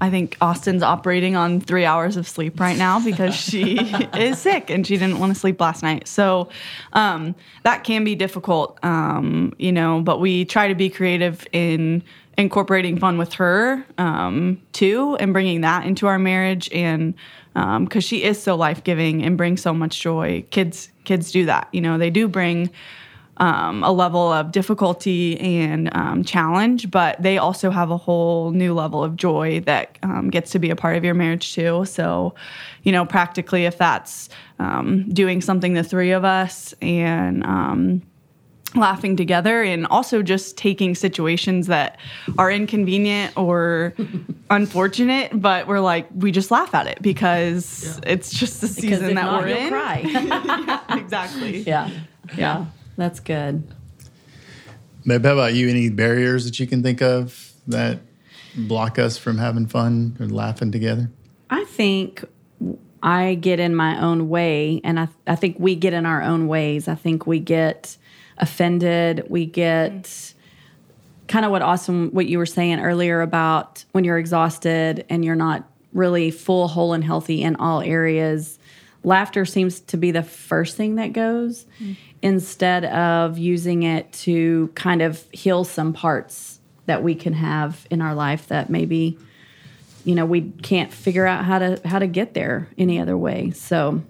I 0.00 0.10
think 0.10 0.36
Austin's 0.40 0.82
operating 0.82 1.36
on 1.36 1.60
three 1.60 1.86
hours 1.86 2.16
of 2.16 2.28
sleep 2.28 2.60
right 2.60 2.76
now 2.76 3.02
because 3.02 3.34
she 3.50 3.78
is 4.18 4.38
sick 4.38 4.68
and 4.70 4.86
she 4.86 4.96
didn't 4.96 5.18
want 5.18 5.32
to 5.32 5.38
sleep 5.38 5.60
last 5.60 5.82
night. 5.82 6.06
So 6.06 6.48
um, 6.92 7.34
that 7.62 7.84
can 7.84 8.04
be 8.04 8.14
difficult, 8.14 8.78
um, 8.82 9.54
you 9.58 9.72
know, 9.72 10.02
but 10.02 10.20
we 10.20 10.44
try 10.44 10.68
to 10.68 10.74
be 10.74 10.90
creative 10.90 11.46
in 11.52 12.02
incorporating 12.38 12.98
fun 12.98 13.16
with 13.16 13.32
her 13.34 13.84
um, 13.96 14.60
too 14.72 15.16
and 15.16 15.32
bringing 15.32 15.62
that 15.62 15.86
into 15.86 16.06
our 16.06 16.18
marriage 16.18 16.70
and 16.70 17.14
because 17.54 17.76
um, 17.94 18.00
she 18.00 18.22
is 18.22 18.42
so 18.42 18.54
life-giving 18.54 19.22
and 19.22 19.38
brings 19.38 19.62
so 19.62 19.72
much 19.72 19.98
joy 20.00 20.44
kids 20.50 20.90
kids 21.04 21.30
do 21.30 21.46
that 21.46 21.66
you 21.72 21.80
know 21.80 21.96
they 21.96 22.10
do 22.10 22.28
bring 22.28 22.70
um, 23.38 23.82
a 23.82 23.92
level 23.92 24.32
of 24.32 24.52
difficulty 24.52 25.38
and 25.40 25.94
um, 25.94 26.24
challenge, 26.24 26.90
but 26.90 27.20
they 27.22 27.38
also 27.38 27.70
have 27.70 27.90
a 27.90 27.96
whole 27.96 28.50
new 28.50 28.72
level 28.74 29.04
of 29.04 29.16
joy 29.16 29.60
that 29.60 29.98
um, 30.02 30.30
gets 30.30 30.50
to 30.52 30.58
be 30.58 30.70
a 30.70 30.76
part 30.76 30.96
of 30.96 31.04
your 31.04 31.14
marriage 31.14 31.54
too. 31.54 31.84
So, 31.84 32.34
you 32.82 32.92
know, 32.92 33.04
practically, 33.04 33.64
if 33.66 33.78
that's 33.78 34.28
um, 34.58 35.08
doing 35.10 35.40
something 35.40 35.74
the 35.74 35.84
three 35.84 36.12
of 36.12 36.24
us 36.24 36.74
and 36.80 37.44
um, 37.44 38.02
laughing 38.74 39.16
together 39.16 39.62
and 39.62 39.86
also 39.86 40.22
just 40.22 40.56
taking 40.56 40.94
situations 40.94 41.66
that 41.66 41.98
are 42.38 42.50
inconvenient 42.50 43.36
or 43.36 43.94
unfortunate 44.50 45.40
but 45.40 45.66
we're 45.66 45.80
like 45.80 46.06
we 46.14 46.30
just 46.30 46.50
laugh 46.50 46.74
at 46.74 46.86
it 46.86 47.00
because 47.00 47.98
yeah. 48.04 48.12
it's 48.12 48.30
just 48.30 48.60
the 48.60 48.68
season 48.68 49.14
that 49.14 49.24
not, 49.24 49.42
we're 49.42 49.48
in 49.48 49.68
cry. 49.68 50.00
yeah, 50.04 50.80
exactly 50.98 51.58
yeah 51.60 51.90
yeah 52.36 52.66
that's 52.96 53.20
good. 53.20 53.62
Babe, 55.06 55.24
how 55.24 55.34
about 55.34 55.54
you? 55.54 55.68
Any 55.68 55.88
barriers 55.88 56.44
that 56.46 56.58
you 56.58 56.66
can 56.66 56.82
think 56.82 57.00
of 57.00 57.52
that 57.68 58.00
block 58.56 58.98
us 58.98 59.18
from 59.18 59.38
having 59.38 59.66
fun 59.66 60.16
or 60.18 60.26
laughing 60.26 60.72
together? 60.72 61.10
I 61.48 61.64
think 61.64 62.24
I 63.02 63.34
get 63.34 63.60
in 63.60 63.76
my 63.76 64.00
own 64.00 64.28
way, 64.28 64.80
and 64.82 64.98
I, 64.98 65.08
I 65.26 65.36
think 65.36 65.56
we 65.60 65.76
get 65.76 65.92
in 65.92 66.06
our 66.06 66.22
own 66.22 66.48
ways. 66.48 66.88
I 66.88 66.96
think 66.96 67.26
we 67.26 67.38
get 67.38 67.96
offended. 68.38 69.26
We 69.28 69.46
get 69.46 70.34
kind 71.28 71.44
of 71.44 71.50
what 71.50 71.62
Austin 71.62 72.08
what 72.12 72.26
you 72.26 72.38
were 72.38 72.46
saying 72.46 72.80
earlier 72.80 73.20
about 73.20 73.84
when 73.92 74.04
you're 74.04 74.18
exhausted 74.18 75.04
and 75.08 75.24
you're 75.24 75.36
not 75.36 75.68
really 75.92 76.30
full, 76.30 76.66
whole, 76.66 76.94
and 76.94 77.04
healthy 77.04 77.42
in 77.42 77.56
all 77.56 77.80
areas. 77.80 78.58
Laughter 79.04 79.44
seems 79.44 79.80
to 79.80 79.96
be 79.96 80.10
the 80.10 80.22
first 80.22 80.76
thing 80.76 80.96
that 80.96 81.12
goes. 81.12 81.64
Mm-hmm 81.80 82.05
instead 82.26 82.84
of 82.86 83.38
using 83.38 83.84
it 83.84 84.12
to 84.12 84.68
kind 84.74 85.00
of 85.00 85.24
heal 85.30 85.62
some 85.62 85.92
parts 85.92 86.58
that 86.86 87.00
we 87.04 87.14
can 87.14 87.32
have 87.32 87.86
in 87.88 88.02
our 88.02 88.16
life 88.16 88.48
that 88.48 88.68
maybe 88.68 89.16
you 90.04 90.12
know 90.12 90.26
we 90.26 90.40
can't 90.62 90.92
figure 90.92 91.24
out 91.24 91.44
how 91.44 91.60
to 91.60 91.80
how 91.84 92.00
to 92.00 92.08
get 92.08 92.34
there 92.34 92.68
any 92.76 92.98
other 92.98 93.16
way. 93.16 93.52
So 93.52 94.02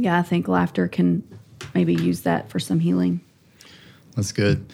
yeah 0.00 0.16
i 0.16 0.22
think 0.22 0.46
laughter 0.46 0.86
can 0.86 1.24
maybe 1.74 1.92
use 1.92 2.20
that 2.20 2.48
for 2.50 2.60
some 2.60 2.78
healing. 2.78 3.20
That's 4.14 4.30
good. 4.30 4.64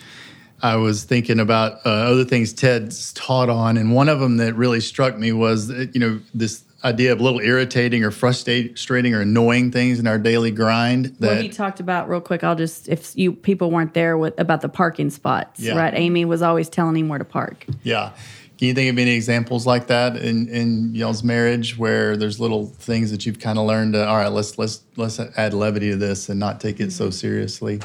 I 0.62 0.76
was 0.76 1.04
thinking 1.04 1.40
about 1.40 1.78
uh, 1.86 1.88
other 1.88 2.26
things 2.26 2.52
ted's 2.52 3.14
taught 3.14 3.48
on 3.48 3.78
and 3.78 3.94
one 3.94 4.10
of 4.10 4.20
them 4.20 4.36
that 4.36 4.54
really 4.54 4.80
struck 4.80 5.16
me 5.16 5.32
was 5.32 5.70
you 5.70 5.98
know 5.98 6.20
this 6.34 6.63
idea 6.85 7.12
of 7.12 7.21
a 7.21 7.23
little 7.23 7.41
irritating 7.41 8.05
or 8.05 8.11
frustrating 8.11 9.14
or 9.14 9.23
annoying 9.23 9.73
things 9.73 9.99
in 9.99 10.07
our 10.07 10.19
daily 10.19 10.50
grind. 10.50 11.07
That 11.19 11.21
well, 11.21 11.43
he 11.43 11.49
talked 11.49 11.81
about 11.81 12.09
real 12.09 12.21
quick. 12.21 12.45
I'll 12.45 12.55
just 12.55 12.88
if 12.88 13.17
you 13.17 13.33
people 13.33 13.71
weren't 13.71 13.95
there 13.95 14.19
with 14.19 14.38
about 14.38 14.61
the 14.61 14.69
parking 14.69 15.11
spots, 15.11 15.61
yeah. 15.61 15.76
right? 15.76 15.95
Amy 15.95 16.25
was 16.25 16.43
always 16.43 16.69
telling 16.69 16.97
him 16.97 17.09
where 17.09 17.19
to 17.19 17.25
park. 17.25 17.67
Yeah. 17.83 18.12
Can 18.57 18.69
you 18.69 18.75
think 18.75 18.93
of 18.93 18.99
any 18.99 19.17
examples 19.17 19.67
like 19.67 19.88
that 19.88 20.17
in, 20.17 20.49
in 20.49 20.95
y'all's 20.95 21.25
marriage 21.25 21.76
where 21.76 22.17
there's 22.17 22.38
little 22.38 22.67
things 22.67 23.11
that 23.11 23.26
you've 23.26 23.41
kind 23.41 23.59
of 23.59 23.67
learned 23.67 23.95
to, 23.95 24.07
all 24.07 24.17
right, 24.17 24.31
let's 24.31 24.59
let's 24.59 24.83
let's 24.97 25.19
add 25.19 25.55
levity 25.55 25.91
to 25.91 25.97
this 25.97 26.29
and 26.29 26.38
not 26.38 26.61
take 26.61 26.79
it 26.79 26.93
so 26.93 27.07
mm-hmm. 27.07 27.12
seriously? 27.12 27.81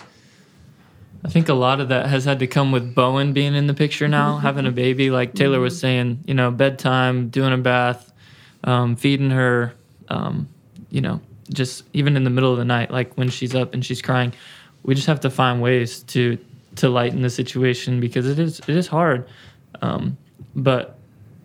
I 1.25 1.27
think 1.27 1.49
a 1.49 1.53
lot 1.53 1.81
of 1.81 1.89
that 1.89 2.05
has 2.05 2.23
had 2.23 2.39
to 2.39 2.47
come 2.47 2.71
with 2.71 2.95
Bowen 2.95 3.33
being 3.33 3.55
in 3.55 3.67
the 3.67 3.73
picture 3.73 4.07
now, 4.07 4.37
having 4.37 4.65
a 4.65 4.71
baby. 4.71 5.09
Like 5.09 5.33
Taylor 5.33 5.59
was 5.59 5.73
mm-hmm. 5.73 5.81
saying, 5.81 6.23
you 6.27 6.33
know, 6.33 6.51
bedtime, 6.51 7.29
doing 7.29 7.51
a 7.51 7.57
bath, 7.57 8.08
um, 8.63 8.95
feeding 8.95 9.29
her, 9.31 9.73
um, 10.09 10.47
you 10.89 11.01
know, 11.01 11.21
just 11.51 11.83
even 11.93 12.15
in 12.15 12.23
the 12.23 12.29
middle 12.29 12.51
of 12.51 12.57
the 12.57 12.65
night, 12.65 12.91
like 12.91 13.13
when 13.15 13.29
she's 13.29 13.55
up 13.55 13.73
and 13.73 13.85
she's 13.85 14.01
crying, 14.01 14.33
we 14.83 14.95
just 14.95 15.07
have 15.07 15.19
to 15.21 15.29
find 15.29 15.61
ways 15.61 16.03
to 16.03 16.37
to 16.75 16.87
lighten 16.87 17.21
the 17.21 17.29
situation 17.29 17.99
because 17.99 18.27
it 18.27 18.39
is 18.39 18.59
it 18.59 18.75
is 18.75 18.87
hard. 18.87 19.27
Um, 19.81 20.17
but 20.55 20.97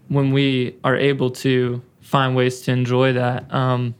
when 0.08 0.32
we 0.32 0.76
are 0.84 0.96
able 0.96 1.30
to 1.30 1.82
find 2.00 2.36
ways 2.36 2.60
to 2.62 2.72
enjoy 2.72 3.14
that 3.14 3.52
um, 3.52 3.94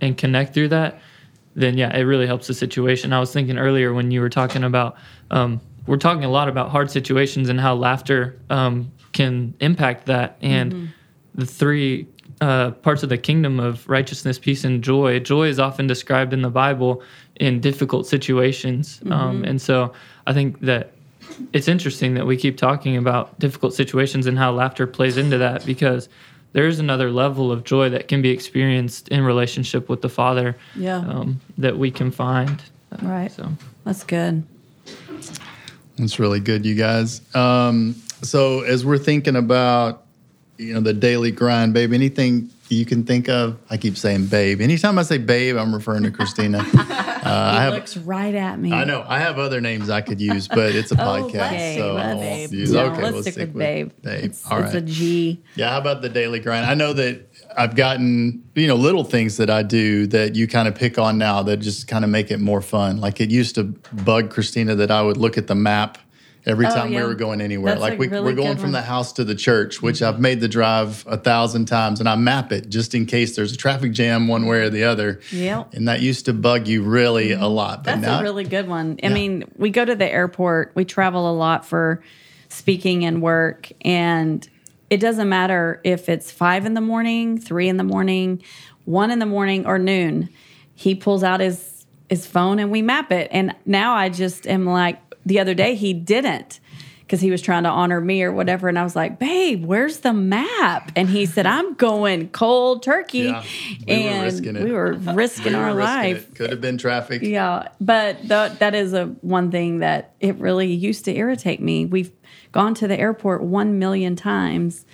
and 0.00 0.18
connect 0.18 0.52
through 0.54 0.68
that, 0.68 1.00
then 1.54 1.78
yeah, 1.78 1.96
it 1.96 2.02
really 2.02 2.26
helps 2.26 2.48
the 2.48 2.54
situation. 2.54 3.12
I 3.12 3.20
was 3.20 3.32
thinking 3.32 3.58
earlier 3.58 3.94
when 3.94 4.10
you 4.10 4.20
were 4.20 4.28
talking 4.28 4.64
about 4.64 4.96
um, 5.30 5.60
we're 5.86 5.96
talking 5.96 6.24
a 6.24 6.30
lot 6.30 6.48
about 6.48 6.70
hard 6.70 6.90
situations 6.90 7.48
and 7.48 7.60
how 7.60 7.74
laughter 7.74 8.38
um, 8.50 8.92
can 9.12 9.54
impact 9.60 10.06
that, 10.06 10.36
and 10.42 10.72
mm-hmm. 10.72 10.86
the 11.34 11.46
three 11.46 12.06
uh, 12.40 12.70
parts 12.70 13.02
of 13.02 13.08
the 13.08 13.18
kingdom 13.18 13.58
of 13.58 13.88
righteousness, 13.88 14.38
peace, 14.38 14.64
and 14.64 14.82
joy. 14.82 15.18
Joy 15.20 15.48
is 15.48 15.58
often 15.58 15.86
described 15.86 16.32
in 16.32 16.42
the 16.42 16.50
Bible 16.50 17.02
in 17.36 17.60
difficult 17.60 18.06
situations. 18.06 19.00
Um, 19.04 19.10
mm-hmm. 19.10 19.20
Um, 19.20 19.44
and 19.44 19.62
so 19.62 19.92
I 20.26 20.32
think 20.32 20.60
that 20.60 20.92
it's 21.52 21.68
interesting 21.68 22.14
that 22.14 22.26
we 22.26 22.36
keep 22.36 22.56
talking 22.56 22.96
about 22.96 23.38
difficult 23.38 23.74
situations 23.74 24.26
and 24.26 24.38
how 24.38 24.52
laughter 24.52 24.86
plays 24.86 25.16
into 25.16 25.38
that 25.38 25.64
because 25.66 26.08
there 26.52 26.66
is 26.66 26.78
another 26.78 27.10
level 27.10 27.52
of 27.52 27.64
joy 27.64 27.90
that 27.90 28.08
can 28.08 28.22
be 28.22 28.30
experienced 28.30 29.08
in 29.08 29.22
relationship 29.22 29.88
with 29.88 30.02
the 30.02 30.08
Father 30.08 30.56
yeah. 30.74 30.98
Um, 30.98 31.40
that 31.58 31.76
we 31.76 31.90
can 31.90 32.10
find. 32.10 32.62
Uh, 32.92 33.06
right. 33.06 33.32
So 33.32 33.50
that's 33.84 34.04
good. 34.04 34.42
That's 35.98 36.18
really 36.18 36.40
good, 36.40 36.64
you 36.64 36.74
guys. 36.74 37.20
Um, 37.34 37.94
so 38.22 38.60
as 38.60 38.84
we're 38.84 38.98
thinking 38.98 39.36
about 39.36 40.05
you 40.58 40.74
know, 40.74 40.80
the 40.80 40.92
daily 40.92 41.30
grind, 41.30 41.74
babe. 41.74 41.92
Anything 41.92 42.50
you 42.68 42.84
can 42.84 43.04
think 43.04 43.28
of? 43.28 43.58
I 43.70 43.76
keep 43.76 43.96
saying 43.96 44.26
babe. 44.26 44.60
Anytime 44.60 44.98
I 44.98 45.02
say 45.02 45.18
babe, 45.18 45.56
I'm 45.56 45.74
referring 45.74 46.02
to 46.04 46.10
Christina. 46.10 46.64
Uh, 47.26 47.58
have, 47.58 47.72
looks 47.72 47.96
right 47.96 48.36
at 48.36 48.56
me. 48.56 48.72
I 48.72 48.84
know. 48.84 49.04
I 49.04 49.18
have 49.18 49.40
other 49.40 49.60
names 49.60 49.90
I 49.90 50.00
could 50.00 50.20
use, 50.20 50.46
but 50.46 50.76
it's 50.76 50.92
a 50.92 50.94
podcast, 50.96 51.46
okay, 51.46 51.76
so 51.76 51.96
I 51.96 52.14
won't 52.14 52.52
use. 52.52 52.70
No, 52.70 52.84
okay, 52.86 53.02
let's 53.02 53.12
we'll 53.12 53.22
stick, 53.22 53.32
stick, 53.34 53.48
with 53.48 53.58
babe. 53.58 53.90
Babe. 54.02 54.24
It's, 54.26 54.48
All 54.48 54.60
right. 54.60 54.66
It's 54.66 54.74
a 54.76 54.80
G. 54.80 55.42
Yeah. 55.56 55.70
How 55.70 55.78
about 55.78 56.02
the 56.02 56.08
daily 56.08 56.38
grind? 56.38 56.66
I 56.66 56.74
know 56.74 56.92
that 56.92 57.28
I've 57.56 57.74
gotten 57.74 58.44
you 58.54 58.68
know 58.68 58.76
little 58.76 59.02
things 59.02 59.38
that 59.38 59.50
I 59.50 59.64
do 59.64 60.06
that 60.08 60.36
you 60.36 60.46
kind 60.46 60.68
of 60.68 60.76
pick 60.76 60.98
on 60.98 61.18
now 61.18 61.42
that 61.42 61.56
just 61.56 61.88
kind 61.88 62.04
of 62.04 62.10
make 62.10 62.30
it 62.30 62.38
more 62.38 62.62
fun. 62.62 63.00
Like 63.00 63.20
it 63.20 63.32
used 63.32 63.56
to 63.56 63.64
bug 64.04 64.30
Christina 64.30 64.76
that 64.76 64.92
I 64.92 65.02
would 65.02 65.16
look 65.16 65.36
at 65.36 65.48
the 65.48 65.56
map 65.56 65.98
every 66.46 66.66
oh, 66.66 66.70
time 66.70 66.92
yeah. 66.92 67.00
we 67.00 67.08
were 67.08 67.14
going 67.14 67.40
anywhere. 67.40 67.72
That's 67.72 67.80
like 67.80 67.98
we, 67.98 68.08
really 68.08 68.32
are 68.32 68.36
going 68.36 68.56
from 68.56 68.72
the 68.72 68.82
house 68.82 69.12
to 69.14 69.24
the 69.24 69.34
church, 69.34 69.82
which 69.82 69.96
mm-hmm. 69.96 70.14
I've 70.14 70.20
made 70.20 70.40
the 70.40 70.48
drive 70.48 71.04
a 71.08 71.16
thousand 71.16 71.66
times, 71.66 72.00
and 72.00 72.08
I 72.08 72.14
map 72.14 72.52
it 72.52 72.68
just 72.68 72.94
in 72.94 73.06
case 73.06 73.36
there's 73.36 73.52
a 73.52 73.56
traffic 73.56 73.92
jam 73.92 74.28
one 74.28 74.46
way 74.46 74.60
or 74.60 74.70
the 74.70 74.84
other. 74.84 75.20
Yeah, 75.30 75.64
and 75.72 75.88
that 75.88 76.00
used 76.00 76.26
to 76.26 76.32
bug 76.32 76.68
you 76.68 76.82
really 76.82 77.28
mm-hmm. 77.28 77.42
a 77.42 77.48
lot. 77.48 77.84
But 77.84 77.96
That's 77.96 78.02
now, 78.02 78.20
a 78.20 78.22
really 78.22 78.44
good 78.44 78.68
one. 78.68 78.98
I 79.02 79.08
mean, 79.08 79.50
we 79.56 79.70
go 79.70 79.84
to 79.84 79.94
the 79.94 80.10
airport. 80.10 80.72
We 80.74 80.84
travel 80.84 81.30
a 81.30 81.34
lot 81.34 81.66
for 81.66 82.02
speaking 82.48 83.04
and 83.04 83.20
work, 83.20 83.70
and 83.82 84.48
it 84.88 84.98
doesn't 84.98 85.28
matter 85.28 85.80
if 85.84 86.08
it's 86.08 86.30
five 86.30 86.64
in 86.64 86.74
the 86.74 86.80
morning, 86.80 87.38
three 87.38 87.68
in 87.68 87.76
the 87.76 87.84
morning, 87.84 88.42
one 88.84 89.10
in 89.10 89.18
the 89.18 89.26
morning, 89.26 89.66
or 89.66 89.78
noon. 89.78 90.28
He 90.74 90.94
pulls 90.94 91.24
out 91.24 91.40
his 91.40 91.76
his 92.08 92.26
phone 92.26 92.58
and 92.58 92.70
we 92.70 92.82
map 92.82 93.10
it. 93.10 93.28
And 93.32 93.54
now 93.64 93.94
I 93.94 94.08
just 94.08 94.46
am 94.46 94.64
like, 94.64 95.00
the 95.26 95.40
other 95.40 95.52
day 95.52 95.74
he 95.74 95.92
didn't 95.92 96.60
because 97.00 97.20
he 97.20 97.30
was 97.30 97.40
trying 97.40 97.62
to 97.62 97.68
honor 97.68 98.00
me 98.00 98.22
or 98.24 98.32
whatever. 98.32 98.68
And 98.68 98.76
I 98.76 98.82
was 98.82 98.96
like, 98.96 99.20
babe, 99.20 99.64
where's 99.64 99.98
the 99.98 100.12
map? 100.12 100.90
And 100.96 101.08
he 101.08 101.24
said, 101.24 101.46
I'm 101.46 101.74
going 101.74 102.30
cold 102.30 102.82
turkey. 102.82 103.18
Yeah, 103.18 103.44
we 103.86 103.94
and 103.94 104.18
were 104.18 104.24
risking 104.24 104.56
it. 104.56 104.64
we 104.64 104.72
were 104.72 104.92
risking 104.92 105.44
we 105.52 105.58
were 105.58 105.64
our 105.64 105.74
risking 105.76 105.84
life. 105.84 106.28
It. 106.28 106.34
Could 106.34 106.50
have 106.50 106.60
been 106.60 106.78
traffic. 106.78 107.22
Yeah. 107.22 107.68
But 107.80 108.18
th- 108.28 108.58
that 108.58 108.74
is 108.74 108.92
a 108.92 109.06
one 109.20 109.52
thing 109.52 109.78
that 109.78 110.14
it 110.18 110.34
really 110.36 110.72
used 110.72 111.04
to 111.04 111.14
irritate 111.14 111.60
me. 111.60 111.86
We've 111.86 112.10
gone 112.50 112.74
to 112.74 112.88
the 112.88 112.98
airport 112.98 113.42
one 113.42 113.78
million 113.78 114.16
times, 114.16 114.84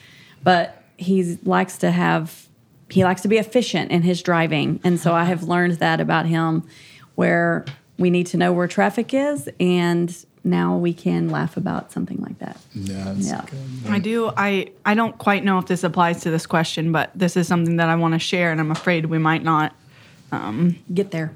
but 0.42 0.82
he 0.98 1.38
likes 1.44 1.78
to 1.78 1.90
have, 1.90 2.46
he 2.90 3.04
likes 3.04 3.22
to 3.22 3.28
be 3.28 3.38
efficient 3.38 3.90
in 3.90 4.02
his 4.02 4.20
driving. 4.20 4.80
And 4.84 5.00
so 5.00 5.14
I 5.14 5.24
have 5.24 5.44
learned 5.44 5.74
that 5.74 5.98
about 5.98 6.26
him 6.26 6.68
where 7.14 7.64
we 8.02 8.10
need 8.10 8.26
to 8.26 8.36
know 8.36 8.52
where 8.52 8.68
traffic 8.68 9.14
is 9.14 9.48
and 9.58 10.26
now 10.44 10.76
we 10.76 10.92
can 10.92 11.28
laugh 11.28 11.56
about 11.56 11.92
something 11.92 12.18
like 12.18 12.38
that. 12.40 12.56
Yeah, 12.74 13.14
yeah. 13.16 13.44
I 13.88 14.00
do. 14.00 14.32
I 14.36 14.72
I 14.84 14.94
don't 14.94 15.16
quite 15.16 15.44
know 15.44 15.58
if 15.58 15.66
this 15.66 15.84
applies 15.84 16.22
to 16.22 16.30
this 16.30 16.46
question, 16.46 16.90
but 16.90 17.10
this 17.14 17.36
is 17.36 17.46
something 17.46 17.76
that 17.76 17.88
I 17.88 17.94
want 17.94 18.14
to 18.14 18.18
share, 18.18 18.50
and 18.50 18.60
I'm 18.60 18.72
afraid 18.72 19.06
we 19.06 19.18
might 19.18 19.44
not 19.44 19.72
um, 20.32 20.76
get 20.92 21.12
there. 21.12 21.32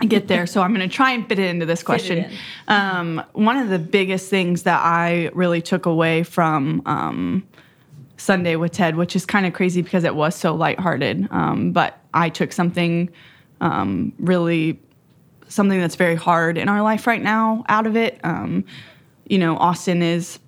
Get 0.00 0.28
there. 0.28 0.46
so 0.46 0.62
I'm 0.62 0.72
going 0.72 0.88
to 0.88 0.94
try 0.94 1.10
and 1.10 1.28
fit 1.28 1.40
it 1.40 1.46
into 1.46 1.66
this 1.66 1.82
question. 1.82 2.18
In. 2.18 2.32
Um, 2.68 3.24
one 3.32 3.56
of 3.56 3.68
the 3.68 3.80
biggest 3.80 4.30
things 4.30 4.62
that 4.62 4.80
I 4.80 5.28
really 5.34 5.60
took 5.60 5.86
away 5.86 6.22
from 6.22 6.82
um, 6.86 7.42
Sunday 8.16 8.54
with 8.54 8.72
Ted, 8.72 8.94
which 8.94 9.16
is 9.16 9.26
kind 9.26 9.44
of 9.44 9.54
crazy 9.54 9.82
because 9.82 10.04
it 10.04 10.14
was 10.14 10.36
so 10.36 10.54
lighthearted. 10.54 11.26
Um, 11.32 11.72
but 11.72 11.98
I 12.14 12.28
took 12.28 12.52
something 12.52 13.10
um, 13.60 14.12
really, 14.20 14.78
something 15.48 15.80
that's 15.80 15.96
very 15.96 16.14
hard 16.14 16.58
in 16.58 16.68
our 16.68 16.82
life 16.82 17.06
right 17.06 17.22
now 17.22 17.64
out 17.68 17.86
of 17.86 17.96
it. 17.96 18.20
Um, 18.24 18.64
you 19.26 19.38
know, 19.38 19.56
Austin 19.56 20.02
is, 20.02 20.38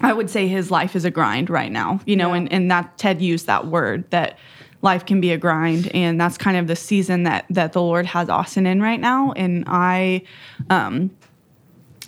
I 0.00 0.12
would 0.12 0.30
say 0.30 0.48
his 0.48 0.70
life 0.70 0.94
is 0.96 1.04
a 1.04 1.10
grind 1.10 1.50
right 1.50 1.72
now, 1.72 2.00
you 2.06 2.16
know, 2.16 2.28
Yeah. 2.30 2.36
and, 2.36 2.52
and 2.52 2.70
that 2.70 2.98
Ted 2.98 3.20
used 3.22 3.46
that 3.46 3.66
word 3.66 4.10
that 4.10 4.38
life 4.82 5.04
can 5.04 5.20
be 5.20 5.32
a 5.32 5.38
grind. 5.38 5.90
And 5.94 6.20
that's 6.20 6.38
kind 6.38 6.56
of 6.56 6.66
the 6.68 6.76
season 6.76 7.24
that, 7.24 7.44
that 7.50 7.72
the 7.72 7.82
Lord 7.82 8.06
has 8.06 8.28
Austin 8.28 8.66
in 8.66 8.80
right 8.80 9.00
now. 9.00 9.32
And 9.32 9.64
I, 9.66 10.22
um, 10.70 11.10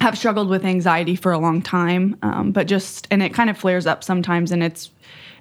have 0.00 0.16
struggled 0.16 0.48
with 0.48 0.64
anxiety 0.64 1.14
for 1.14 1.30
a 1.30 1.38
long 1.38 1.60
time, 1.60 2.16
um, 2.22 2.52
but 2.52 2.66
just 2.66 3.06
and 3.10 3.22
it 3.22 3.34
kind 3.34 3.50
of 3.50 3.58
flares 3.58 3.86
up 3.86 4.02
sometimes, 4.02 4.50
and 4.50 4.62
it's 4.62 4.90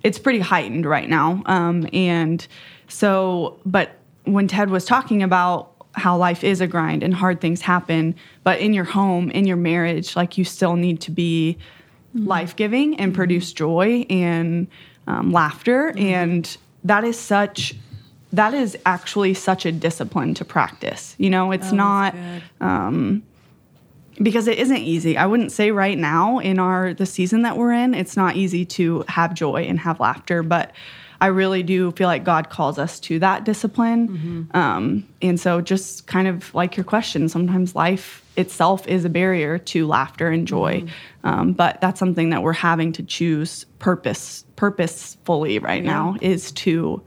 it's 0.03 0.19
pretty 0.19 0.39
heightened 0.39 0.85
right 0.85 1.07
now. 1.07 1.41
Um, 1.45 1.87
and 1.93 2.45
so, 2.89 3.57
but 3.65 3.91
when 4.25 4.49
Ted 4.49 4.69
was 4.69 4.83
talking 4.83 5.23
about 5.23 5.78
how 5.93 6.17
life 6.17 6.43
is 6.43 6.61
a 6.61 6.67
grind 6.67 7.03
and 7.03 7.13
hard 7.13 7.41
things 7.41 7.61
happen, 7.61 8.15
but 8.43 8.59
in 8.59 8.73
your 8.73 8.83
home, 8.83 9.31
in 9.31 9.45
your 9.45 9.57
marriage, 9.57 10.15
like 10.15 10.37
you 10.37 10.43
still 10.43 10.75
need 10.75 11.01
to 11.01 11.11
be 11.11 11.57
mm-hmm. 12.15 12.27
life 12.27 12.55
giving 12.55 12.95
and 12.99 13.11
mm-hmm. 13.11 13.15
produce 13.15 13.51
joy 13.53 14.05
and 14.09 14.67
um, 15.07 15.31
laughter, 15.31 15.91
mm-hmm. 15.95 16.05
and 16.05 16.57
that 16.83 17.03
is 17.03 17.19
such. 17.19 17.75
That 18.31 18.53
is 18.53 18.77
actually 18.85 19.33
such 19.33 19.65
a 19.65 19.71
discipline 19.71 20.35
to 20.35 20.45
practice. 20.45 21.15
You 21.17 21.31
know, 21.31 21.51
it's 21.51 21.71
oh, 21.71 21.75
not 21.75 22.15
um, 22.61 23.23
because 24.21 24.47
it 24.47 24.59
isn't 24.59 24.77
easy. 24.77 25.17
I 25.17 25.25
wouldn't 25.25 25.51
say 25.51 25.71
right 25.71 25.97
now 25.97 26.37
in 26.37 26.59
our 26.59 26.93
the 26.93 27.07
season 27.07 27.41
that 27.41 27.57
we're 27.57 27.73
in, 27.73 27.95
it's 27.95 28.15
not 28.15 28.35
easy 28.35 28.65
to 28.65 29.03
have 29.07 29.33
joy 29.33 29.63
and 29.63 29.79
have 29.79 29.99
laughter, 29.99 30.43
but 30.43 30.73
I 31.21 31.27
really 31.27 31.63
do 31.63 31.91
feel 31.91 32.07
like 32.07 32.23
God 32.23 32.49
calls 32.49 32.79
us 32.79 32.99
to 33.01 33.19
that 33.19 33.43
discipline. 33.43 34.49
Um, 34.53 35.07
and 35.21 35.39
so, 35.39 35.61
just 35.61 36.07
kind 36.07 36.27
of 36.27 36.53
like 36.55 36.77
your 36.77 36.83
question, 36.83 37.27
sometimes 37.27 37.75
life 37.75 38.23
itself 38.37 38.87
is 38.87 39.03
a 39.03 39.09
barrier 39.09 39.57
to 39.57 39.85
laughter 39.85 40.29
and 40.29 40.47
joy, 40.47 40.85
um, 41.23 41.53
but 41.53 41.81
that's 41.81 41.99
something 41.99 42.29
that 42.29 42.41
we're 42.41 42.53
having 42.53 42.93
to 42.93 43.03
choose 43.03 43.65
purpose 43.79 44.45
purposefully 44.55 45.59
right 45.59 45.83
now 45.83 46.15
is 46.21 46.51
to 46.51 47.01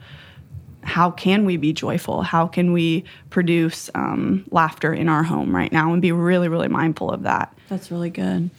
how 0.85 1.11
can 1.11 1.45
we 1.45 1.57
be 1.57 1.73
joyful? 1.73 2.23
How 2.23 2.47
can 2.47 2.73
we 2.73 3.05
produce 3.31 3.89
um, 3.95 4.45
laughter 4.51 4.93
in 4.93 5.09
our 5.09 5.23
home 5.23 5.55
right 5.55 5.71
now 5.71 5.93
and 5.93 6.03
be 6.03 6.13
really, 6.13 6.49
really 6.49 6.69
mindful 6.69 7.11
of 7.11 7.23
that? 7.23 7.57
That's 7.69 7.91
really 7.91 8.11
good. 8.11 8.51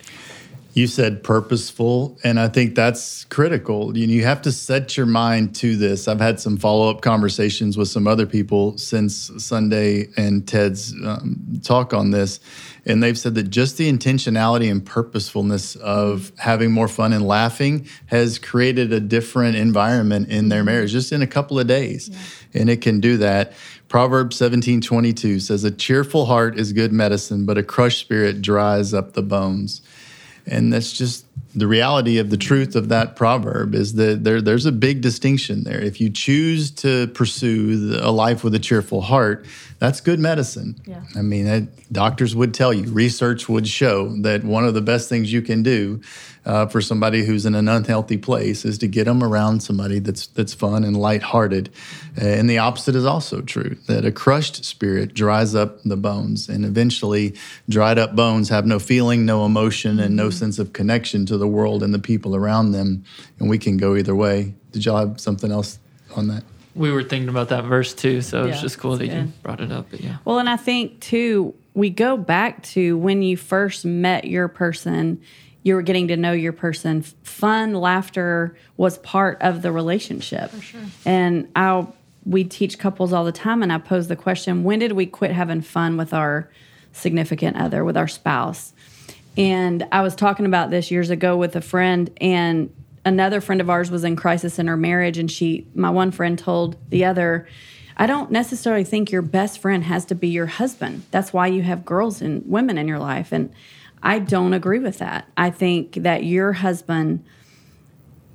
You 0.74 0.88
said 0.88 1.24
purposeful, 1.24 2.18
and 2.24 2.40
I 2.40 2.48
think 2.48 2.74
that's 2.74 3.26
critical. 3.26 3.96
You, 3.96 4.08
you 4.08 4.24
have 4.24 4.42
to 4.42 4.52
set 4.52 4.98
your 4.98 5.06
mind 5.06 5.54
to 5.58 5.76
this. 5.76 6.08
I've 6.08 6.20
had 6.20 6.40
some 6.40 6.58
follow 6.58 6.90
up 6.90 7.02
conversations 7.02 7.78
with 7.78 7.90
some 7.90 8.08
other 8.08 8.26
people 8.26 8.76
since 8.80 9.30
Sunday 9.38 10.08
and 10.18 10.48
Ted's 10.48 10.96
um, 11.06 11.62
talk 11.64 11.94
on 11.94 12.10
this, 12.10 12.40
and 12.88 13.04
they've 13.04 13.18
said 13.18 13.36
that 13.36 13.52
just 13.52 13.78
the 13.78 13.92
intentionality 13.92 14.72
and 14.72 14.84
purposefulness 14.84 15.76
of 15.76 16.32
having 16.40 16.72
more 16.72 16.88
fun 16.88 17.14
and 17.14 17.28
laughing 17.28 17.88
has 18.08 18.40
created 18.40 18.92
a 18.92 19.00
different 19.00 19.56
environment 19.56 20.30
in 20.30 20.50
their 20.50 20.64
marriage 20.64 20.92
just 20.92 21.12
in 21.12 21.22
a 21.22 21.28
couple 21.28 21.60
of 21.60 21.68
days, 21.68 22.10
and 22.56 22.68
it 22.68 22.82
can 22.82 23.00
do 23.00 23.18
that. 23.18 23.54
Proverbs 23.90 24.38
17 24.38 24.82
22 24.82 25.40
says, 25.40 25.64
A 25.64 25.70
cheerful 25.70 26.26
heart 26.26 26.58
is 26.58 26.74
good 26.74 26.92
medicine, 26.92 27.46
but 27.46 27.60
a 27.60 27.64
crushed 27.64 28.00
spirit 28.00 28.42
dries 28.42 28.92
up 28.92 29.14
the 29.14 29.22
bones. 29.22 29.84
And 30.46 30.74
that's 30.74 30.92
just 30.92 31.26
the 31.56 31.68
reality 31.68 32.18
of 32.18 32.32
the 32.32 32.38
truth 32.38 32.76
of 32.76 32.90
that 32.90 33.16
proverb 33.16 33.76
is 33.76 33.94
that 33.94 34.24
there, 34.24 34.42
there's 34.42 34.66
a 34.66 34.72
big 34.72 35.02
distinction 35.02 35.64
there. 35.64 35.80
If 35.80 36.02
you 36.02 36.10
choose 36.10 36.72
to 36.72 37.08
pursue 37.08 37.90
the- 37.90 38.08
a 38.08 38.10
life 38.10 38.44
with 38.44 38.56
a 38.56 38.60
cheerful 38.60 39.02
heart, 39.02 39.46
that's 39.78 40.02
good 40.02 40.20
medicine. 40.20 40.76
Yeah. 40.86 41.02
I 41.16 41.22
mean, 41.22 41.46
that, 41.46 41.92
doctors 41.92 42.36
would 42.36 42.54
tell 42.54 42.74
you, 42.74 42.92
research 42.92 43.48
would 43.48 43.68
show 43.68 44.10
that 44.22 44.44
one 44.44 44.66
of 44.66 44.74
the 44.74 44.82
best 44.82 45.10
things 45.10 45.32
you 45.32 45.42
can 45.42 45.62
do 45.62 46.02
uh, 46.46 46.66
for 46.66 46.82
somebody 46.82 47.24
who's 47.24 47.46
in 47.46 47.56
an 47.56 47.68
unhealthy 47.68 48.18
place 48.18 48.66
is 48.66 48.78
to 48.80 48.88
get 48.88 49.06
them 49.06 49.24
around 49.24 49.62
somebody 49.62 50.00
that's 50.00 50.28
that's 50.28 50.54
fun 50.54 50.84
and 50.84 50.98
lighthearted. 50.98 51.70
Uh, 52.22 52.26
and 52.26 52.50
the 52.50 52.58
opposite 52.58 52.96
is 52.96 53.06
also 53.06 53.42
true 53.42 53.78
that 53.88 54.06
a 54.06 54.12
crushed 54.12 54.66
spirit 54.66 55.14
dries 55.14 55.56
up 55.56 55.82
the 55.84 55.96
bones, 55.96 56.50
and 56.50 56.66
eventually, 56.66 57.34
dried 57.70 57.98
up 57.98 58.16
bones 58.16 58.50
have 58.50 58.66
no 58.66 58.80
feeling, 58.80 59.26
no 59.26 59.46
emotion, 59.46 60.00
and 60.00 60.16
no 60.16 60.30
sense 60.30 60.60
of 60.60 60.74
connection 60.74 61.23
to 61.28 61.38
the 61.38 61.48
world 61.48 61.84
and 61.84 61.94
the 61.94 62.00
people 62.00 62.36
around 62.36 62.72
them. 62.72 63.04
And 63.40 63.50
we 63.50 63.58
can 63.58 63.78
go 63.78 63.96
either 63.96 64.16
way. 64.16 64.54
Did 64.72 64.86
y'all 64.86 64.98
have 64.98 65.20
something 65.20 65.52
else 65.52 65.80
on 66.16 66.28
that? 66.28 66.44
We 66.76 66.92
were 66.92 67.04
thinking 67.04 67.30
about 67.30 67.50
that 67.50 67.66
verse 67.66 67.94
too, 67.94 68.22
so 68.22 68.46
it's 68.46 68.58
Yeah, 68.58 68.62
just 68.62 68.80
cool 68.80 68.98
that 68.98 69.06
it's 69.06 69.14
you 69.14 69.32
brought 69.44 69.62
it 69.62 69.72
up. 69.72 69.88
But 69.92 70.02
yeah, 70.02 70.18
Well, 70.26 70.40
and 70.40 70.50
I 70.50 70.58
think 70.58 71.00
too, 71.02 71.54
we 71.76 71.90
go 71.90 72.18
back 72.18 72.64
to 72.64 72.98
when 72.98 73.22
you 73.22 73.38
first 73.38 73.86
met 73.86 74.26
your 74.26 74.48
person, 74.48 75.22
you 75.62 75.76
were 75.76 75.82
getting 75.82 76.08
to 76.10 76.18
know 76.18 76.32
your 76.32 76.52
person. 76.52 77.04
Fun, 77.24 77.74
laughter 77.74 78.56
was 78.76 78.98
part 79.00 79.42
of 79.42 79.62
the 79.62 79.72
relationship. 79.72 80.50
For 80.52 80.62
sure. 80.62 80.82
And 81.06 81.48
I, 81.56 81.88
we 82.26 82.44
teach 82.44 82.80
couples 82.80 83.14
all 83.14 83.24
the 83.24 83.32
time, 83.32 83.64
and 83.64 83.72
I 83.72 83.78
pose 83.78 84.08
the 84.08 84.16
question: 84.16 84.64
When 84.64 84.80
did 84.80 84.94
we 84.94 85.06
quit 85.06 85.32
having 85.32 85.62
fun 85.62 85.96
with 85.96 86.14
our 86.14 86.50
significant 86.92 87.58
other, 87.58 87.84
with 87.84 87.98
our 87.98 88.08
spouse? 88.08 88.73
And 89.38 89.88
I 89.92 90.02
was 90.02 90.16
talking 90.16 90.46
about 90.46 90.70
this 90.70 90.92
years 90.92 91.10
ago 91.10 91.36
with 91.38 91.56
a 91.56 91.62
friend, 91.62 92.10
and 92.22 92.74
another 93.04 93.42
friend 93.42 93.62
of 93.62 93.70
ours 93.70 93.90
was 93.90 94.04
in 94.04 94.16
crisis 94.16 94.60
in 94.60 94.68
her 94.68 94.78
marriage, 94.78 95.18
and 95.18 95.30
she, 95.30 95.68
my 95.74 95.90
one 95.90 96.12
friend, 96.12 96.38
told 96.38 96.78
the 96.90 97.06
other, 97.06 97.48
"I 97.98 98.06
don't 98.06 98.32
necessarily 98.32 98.84
think 98.84 99.12
your 99.12 99.22
best 99.22 99.60
friend 99.60 99.84
has 99.84 100.06
to 100.06 100.16
be 100.16 100.28
your 100.28 100.46
husband. 100.46 101.04
That's 101.12 101.34
why 101.34 101.48
you 101.48 101.64
have 101.64 101.84
girls 101.84 102.22
and 102.22 102.44
women 102.46 102.78
in 102.78 102.88
your 102.88 103.00
life." 103.00 103.32
And 103.32 103.50
I 104.04 104.20
don't 104.20 104.54
agree 104.54 104.80
with 104.80 105.00
that. 105.00 105.28
I 105.36 105.50
think 105.50 105.94
that 105.96 106.24
your 106.24 106.54
husband 106.54 107.24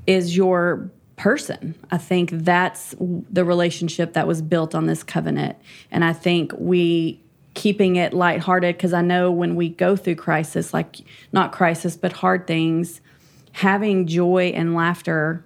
is 0.06 0.36
your 0.36 0.90
person. 1.16 1.74
I 1.90 1.98
think 1.98 2.30
that's 2.30 2.94
the 2.98 3.44
relationship 3.44 4.14
that 4.14 4.26
was 4.26 4.40
built 4.40 4.74
on 4.74 4.86
this 4.86 5.02
covenant. 5.02 5.56
And 5.90 6.04
I 6.04 6.12
think 6.12 6.52
we 6.56 7.20
keeping 7.58 7.96
it 7.96 8.14
lighthearted 8.14 8.76
because 8.76 8.92
I 8.92 9.02
know 9.02 9.32
when 9.32 9.56
we 9.56 9.68
go 9.68 9.96
through 9.96 10.14
crisis, 10.14 10.72
like 10.72 10.98
not 11.32 11.50
crisis, 11.50 11.96
but 11.96 12.12
hard 12.12 12.46
things, 12.46 13.00
having 13.50 14.06
joy 14.06 14.52
and 14.54 14.76
laughter 14.76 15.44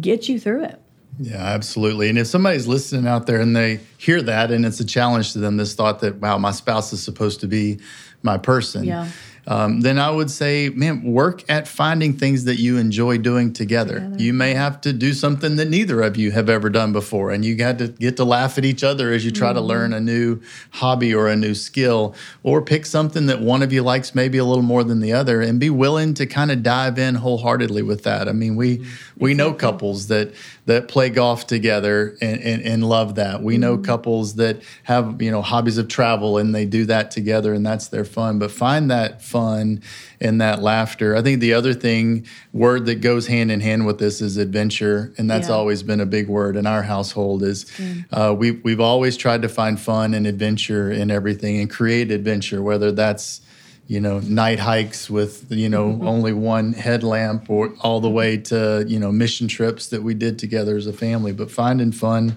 gets 0.00 0.30
you 0.30 0.40
through 0.40 0.64
it. 0.64 0.80
Yeah, 1.18 1.36
absolutely. 1.36 2.08
And 2.08 2.16
if 2.16 2.26
somebody's 2.26 2.66
listening 2.66 3.06
out 3.06 3.26
there 3.26 3.38
and 3.38 3.54
they 3.54 3.80
hear 3.98 4.22
that 4.22 4.50
and 4.50 4.64
it's 4.64 4.80
a 4.80 4.84
challenge 4.84 5.34
to 5.34 5.40
them, 5.40 5.58
this 5.58 5.74
thought 5.74 6.00
that, 6.00 6.16
wow, 6.16 6.38
my 6.38 6.52
spouse 6.52 6.90
is 6.94 7.02
supposed 7.02 7.40
to 7.40 7.46
be 7.46 7.78
my 8.22 8.38
person, 8.38 8.84
Yeah. 8.84 9.08
Um, 9.46 9.80
then 9.80 9.98
I 9.98 10.10
would 10.10 10.30
say, 10.30 10.68
man, 10.68 11.02
work 11.02 11.42
at 11.50 11.66
finding 11.66 12.12
things 12.12 12.44
that 12.44 12.60
you 12.60 12.76
enjoy 12.78 13.18
doing 13.18 13.52
together. 13.52 14.12
You 14.16 14.32
may 14.32 14.54
have 14.54 14.80
to 14.82 14.92
do 14.92 15.12
something 15.12 15.56
that 15.56 15.68
neither 15.68 16.00
of 16.02 16.16
you 16.16 16.30
have 16.30 16.48
ever 16.48 16.70
done 16.70 16.92
before, 16.92 17.30
and 17.32 17.44
you 17.44 17.56
got 17.56 17.78
to 17.78 17.88
get 17.88 18.16
to 18.18 18.24
laugh 18.24 18.56
at 18.56 18.64
each 18.64 18.84
other 18.84 19.12
as 19.12 19.24
you 19.24 19.32
try 19.32 19.52
to 19.52 19.58
mm-hmm. 19.58 19.68
learn 19.68 19.92
a 19.92 20.00
new 20.00 20.40
hobby 20.70 21.12
or 21.12 21.26
a 21.26 21.34
new 21.34 21.54
skill, 21.54 22.14
or 22.44 22.62
pick 22.62 22.86
something 22.86 23.26
that 23.26 23.40
one 23.40 23.62
of 23.62 23.72
you 23.72 23.82
likes 23.82 24.14
maybe 24.14 24.38
a 24.38 24.44
little 24.44 24.62
more 24.62 24.84
than 24.84 25.00
the 25.00 25.12
other, 25.12 25.40
and 25.40 25.58
be 25.58 25.70
willing 25.70 26.14
to 26.14 26.26
kind 26.26 26.52
of 26.52 26.62
dive 26.62 26.98
in 26.98 27.16
wholeheartedly 27.16 27.82
with 27.82 28.04
that. 28.04 28.28
I 28.28 28.32
mean, 28.32 28.54
we 28.54 28.78
mm-hmm. 28.78 28.90
we 29.16 29.34
know 29.34 29.52
couples 29.52 30.06
that 30.06 30.32
that 30.66 30.86
play 30.86 31.10
golf 31.10 31.46
together 31.48 32.16
and, 32.20 32.40
and, 32.40 32.62
and 32.62 32.88
love 32.88 33.16
that. 33.16 33.42
We 33.42 33.58
know 33.58 33.74
mm-hmm. 33.74 33.84
couples 33.84 34.36
that 34.36 34.62
have 34.84 35.20
you 35.20 35.30
know 35.30 35.42
hobbies 35.42 35.78
of 35.78 35.88
travel 35.88 36.38
and 36.38 36.54
they 36.54 36.64
do 36.64 36.84
that 36.86 37.10
together 37.10 37.52
and 37.52 37.66
that's 37.66 37.88
their 37.88 38.04
fun. 38.04 38.38
But 38.38 38.52
find 38.52 38.90
that 38.90 39.20
fun 39.32 39.82
and 40.20 40.40
that 40.40 40.62
laughter. 40.62 41.16
I 41.16 41.22
think 41.22 41.40
the 41.40 41.54
other 41.54 41.74
thing 41.74 42.26
word 42.52 42.86
that 42.86 43.00
goes 43.00 43.26
hand 43.26 43.50
in 43.50 43.60
hand 43.60 43.86
with 43.86 43.98
this 43.98 44.20
is 44.20 44.36
adventure, 44.36 45.12
and 45.18 45.28
that's 45.30 45.48
Yeah. 45.48 45.54
always 45.54 45.82
been 45.82 46.00
a 46.00 46.06
big 46.06 46.28
word 46.28 46.54
in 46.56 46.66
our 46.66 46.82
household. 46.82 47.42
Is 47.42 47.66
uh, 48.12 48.34
we 48.38 48.50
we've 48.52 48.80
always 48.92 49.16
tried 49.16 49.42
to 49.42 49.48
find 49.48 49.80
fun 49.80 50.14
and 50.14 50.26
adventure 50.26 50.90
in 50.92 51.10
everything 51.10 51.58
and 51.60 51.68
create 51.70 52.10
adventure, 52.10 52.62
whether 52.62 52.92
that's 52.92 53.40
you 53.88 54.00
know 54.00 54.20
night 54.20 54.60
hikes 54.60 55.10
with 55.10 55.46
you 55.50 55.68
know 55.68 55.98
only 56.02 56.32
one 56.32 56.72
headlamp 56.72 57.50
or 57.50 57.72
all 57.80 58.00
the 58.00 58.08
way 58.20 58.36
to 58.36 58.84
you 58.86 58.98
know 58.98 59.10
mission 59.10 59.48
trips 59.48 59.88
that 59.88 60.02
we 60.02 60.14
did 60.14 60.38
together 60.38 60.76
as 60.76 60.86
a 60.86 60.92
family 60.92 61.32
but 61.32 61.50
finding 61.50 61.90
fun 61.90 62.32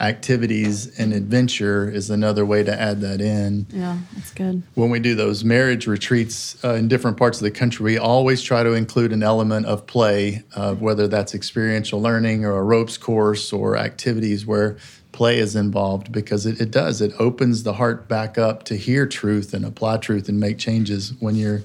activities 0.00 0.98
and 0.98 1.12
adventure 1.12 1.90
is 1.90 2.10
another 2.10 2.44
way 2.44 2.62
to 2.62 2.80
add 2.80 3.00
that 3.00 3.20
in 3.20 3.66
Yeah, 3.70 3.98
that's 4.14 4.32
good. 4.32 4.62
when 4.74 4.90
we 4.90 5.00
do 5.00 5.14
those 5.14 5.44
marriage 5.44 5.86
retreats 5.86 6.62
uh, 6.64 6.74
in 6.74 6.88
different 6.88 7.16
parts 7.16 7.38
of 7.38 7.44
the 7.44 7.50
country, 7.50 7.84
we 7.84 7.98
always 7.98 8.42
try 8.42 8.62
to 8.62 8.72
include 8.74 9.12
an 9.12 9.22
element 9.22 9.66
of 9.66 9.86
play, 9.86 10.42
uh, 10.54 10.74
whether 10.74 11.08
that's 11.08 11.34
experiential 11.34 12.00
learning 12.00 12.44
or 12.44 12.56
a 12.56 12.62
ropes 12.62 12.96
course 12.96 13.52
or 13.52 13.76
activities 13.76 14.46
where 14.46 14.76
play 15.12 15.38
is 15.38 15.56
involved, 15.56 16.12
because 16.12 16.46
it, 16.46 16.60
it 16.60 16.70
does. 16.70 17.00
It 17.00 17.12
opens 17.18 17.64
the 17.64 17.72
heart 17.72 18.06
back 18.06 18.38
up 18.38 18.62
to 18.64 18.76
hear 18.76 19.04
truth 19.06 19.52
and 19.52 19.64
apply 19.64 19.96
truth 19.96 20.28
and 20.28 20.38
make 20.38 20.58
changes 20.58 21.12
when 21.18 21.34
you're 21.34 21.62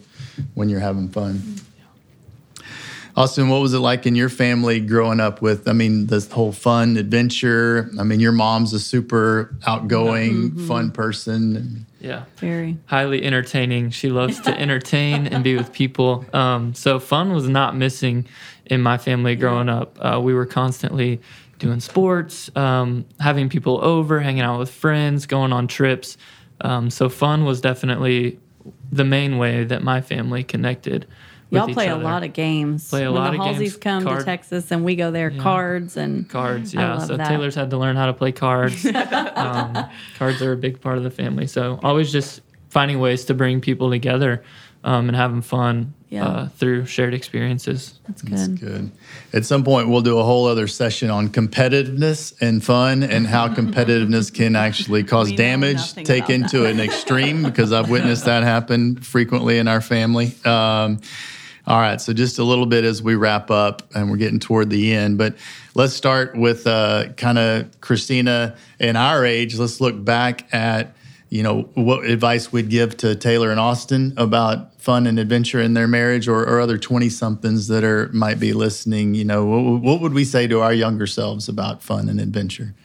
when 0.56 0.70
you're 0.70 0.80
having 0.80 1.10
fun. 1.10 1.60
Austin, 3.16 3.48
what 3.50 3.62
was 3.62 3.74
it 3.76 3.80
like 3.80 4.08
in 4.08 4.16
your 4.16 4.30
family 4.30 4.80
growing 4.80 5.20
up 5.20 5.40
with, 5.40 5.68
I 5.68 5.74
mean, 5.74 6.08
this 6.08 6.32
whole 6.32 6.52
fun 6.52 6.98
adventure? 6.98 7.92
I 8.00 8.04
mean, 8.04 8.20
your 8.20 8.32
mom's 8.32 8.74
a 8.74 8.80
super 8.80 9.56
outgoing, 9.68 10.58
fun 10.68 10.92
person. 10.92 11.86
Yeah. 12.00 12.26
Very. 12.38 12.78
highly 12.88 13.24
entertaining. 13.24 13.92
She 13.92 14.10
loves 14.10 14.40
to 14.42 14.60
entertain 14.60 15.28
and 15.28 15.44
be 15.44 15.56
with 15.56 15.72
people. 15.72 16.26
Um, 16.34 16.74
so 16.74 17.00
fun 17.00 17.34
was 17.34 17.48
not 17.48 17.76
missing 17.76 18.28
in 18.66 18.82
my 18.82 18.98
family 18.98 19.36
growing 19.36 19.70
up. 19.70 19.98
Uh, 20.04 20.20
we 20.20 20.34
were 20.34 20.48
constantly 20.48 21.22
doing 21.60 21.80
sports, 21.80 22.50
um, 22.58 23.06
having 23.20 23.48
people 23.48 23.80
over, 23.84 24.20
hanging 24.20 24.42
out 24.42 24.60
with 24.60 24.72
friends, 24.72 25.28
going 25.28 25.54
on 25.54 25.68
trips. 25.68 26.18
Um, 26.62 26.90
so 26.90 27.10
fun 27.10 27.46
was 27.46 27.62
definitely 27.62 28.40
the 28.92 29.06
main 29.06 29.38
way 29.38 29.64
that 29.64 29.84
my 29.84 30.02
family 30.02 30.44
connected. 30.44 31.06
With 31.54 31.60
Y'all 31.62 31.70
each 31.70 31.76
play 31.76 31.88
a 31.90 31.96
lot 31.96 32.24
of 32.24 32.34
games. 32.34 32.90
Play 32.90 33.04
a 33.04 33.12
when 33.12 33.22
lot 33.22 33.32
the 33.32 33.40
of 33.40 33.46
Halseys 33.46 33.74
games, 33.74 33.78
come 33.78 34.04
card- 34.04 34.20
to 34.20 34.26
Texas 34.26 34.72
and 34.72 34.84
we 34.84 34.96
go 34.96 35.12
there, 35.12 35.30
cards 35.32 35.96
and 35.98 36.28
cards. 36.28 36.76
I 36.76 36.82
Yeah, 36.82 36.94
love 36.96 37.08
so 37.08 37.18
that. 37.18 37.28
Taylor's 37.30 37.56
had 37.56 37.70
to 37.70 37.78
learn 37.78 37.96
how 37.96 38.08
to 38.08 38.14
play 38.14 38.32
cards. 38.32 38.86
um, 39.36 39.78
cards 40.18 40.42
are 40.42 40.52
a 40.54 40.58
big 40.58 40.82
part 40.82 40.98
of 40.98 41.04
the 41.04 41.12
family. 41.12 41.48
So 41.48 41.80
always 41.84 42.12
just 42.12 42.42
finding 42.70 43.00
ways 43.00 43.26
to 43.26 43.34
bring 43.34 43.62
people 43.62 43.90
together 43.92 44.44
um, 44.84 45.08
and 45.08 45.16
having 45.16 45.42
fun 45.42 45.94
Yeah. 46.10 46.26
uh, 46.28 46.48
through 46.50 46.88
shared 46.88 47.14
experiences. 47.14 48.00
That's 48.08 48.22
That's 48.24 48.48
good. 48.48 48.60
good. 48.60 48.92
At 49.32 49.46
some 49.46 49.64
point, 49.64 49.88
we'll 49.90 50.02
do 50.02 50.18
a 50.20 50.24
whole 50.24 50.46
other 50.48 50.68
session 50.68 51.10
on 51.10 51.30
competitiveness 51.30 52.34
and 52.42 52.62
fun 52.64 53.02
and 53.04 53.26
how 53.28 53.48
competitiveness 53.48 54.34
can 54.34 54.56
actually 54.56 55.04
cause 55.14 55.30
We 55.30 55.36
damage 55.38 55.78
nothing 55.78 56.06
taken 56.06 56.42
about 56.42 56.52
to 56.52 56.66
an 56.66 56.80
extreme 56.82 57.44
because 57.44 57.72
I've 57.72 57.90
witnessed 57.90 58.26
that 58.26 58.44
happen 58.44 58.98
frequently 58.98 59.58
in 59.60 59.68
our 59.70 59.82
family. 59.82 60.34
Um, 60.44 61.00
all 61.66 61.80
right, 61.80 62.02
so 62.02 62.12
just 62.12 62.40
a 62.40 62.44
little 62.44 62.66
bit 62.66 62.84
as 62.84 63.02
we 63.02 63.16
wrap 63.16 63.50
up, 63.50 63.84
and 63.96 64.12
we're 64.12 64.18
getting 64.18 64.40
toward 64.40 64.70
the 64.70 64.94
end. 64.94 65.18
But 65.18 65.36
let's 65.76 65.94
start 65.94 66.36
with 66.36 66.68
uh, 66.68 67.14
kind 67.16 67.38
of 67.38 67.80
Christina 67.80 68.58
and 68.80 68.98
our 68.98 69.26
age. 69.26 69.58
Let's 69.58 69.80
look 69.80 70.04
back 70.04 70.54
at 70.54 70.96
you 71.30 71.42
know 71.42 71.62
what 71.74 72.06
advice 72.06 72.52
we'd 72.52 72.70
give 72.70 72.98
to 72.98 73.16
Taylor 73.16 73.50
and 73.50 73.60
Austin 73.60 74.14
about 74.18 74.80
fun 74.82 75.08
and 75.08 75.18
adventure 75.18 75.62
in 75.62 75.74
their 75.74 75.88
marriage, 75.88 76.28
or, 76.28 76.42
or 76.42 76.60
other 76.60 76.78
twenty 76.78 77.10
somethings 77.10 77.70
that 77.70 77.84
are 77.86 78.10
might 78.10 78.40
be 78.40 78.52
listening. 78.52 79.16
You 79.16 79.26
know, 79.26 79.46
what, 79.46 79.82
what 79.82 80.02
would 80.02 80.14
we 80.14 80.26
say 80.26 80.48
to 80.48 80.60
our 80.62 80.74
younger 80.74 81.08
selves 81.08 81.48
about 81.48 81.82
fun 81.82 82.10
and 82.10 82.20
adventure? 82.20 82.76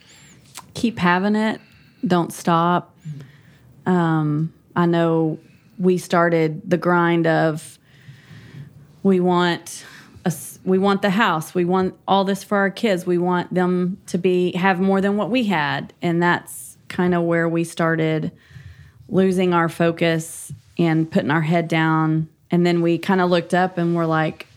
Keep 0.73 0.99
having 0.99 1.35
it. 1.35 1.59
Don't 2.07 2.31
stop. 2.31 2.95
Um, 3.85 4.53
I 4.75 4.85
know 4.85 5.39
we 5.77 5.97
started 5.97 6.61
the 6.69 6.77
grind 6.77 7.27
of 7.27 7.78
we 9.03 9.19
want 9.19 9.85
a 10.25 10.33
we 10.63 10.77
want 10.77 11.01
the 11.01 11.09
house. 11.09 11.55
We 11.55 11.65
want 11.65 11.95
all 12.07 12.25
this 12.25 12.43
for 12.43 12.57
our 12.57 12.69
kids. 12.69 13.05
We 13.05 13.17
want 13.17 13.53
them 13.53 13.99
to 14.07 14.17
be 14.17 14.55
have 14.55 14.79
more 14.79 15.01
than 15.01 15.17
what 15.17 15.29
we 15.29 15.45
had, 15.45 15.93
and 16.01 16.21
that's 16.21 16.77
kind 16.87 17.15
of 17.15 17.23
where 17.23 17.47
we 17.47 17.63
started 17.63 18.31
losing 19.07 19.53
our 19.53 19.69
focus 19.69 20.51
and 20.77 21.09
putting 21.09 21.31
our 21.31 21.41
head 21.41 21.67
down. 21.67 22.29
And 22.51 22.65
then 22.65 22.81
we 22.81 22.97
kind 22.97 23.21
of 23.21 23.29
looked 23.29 23.53
up 23.53 23.77
and 23.77 23.95
we're 23.95 24.05
like, 24.05 24.47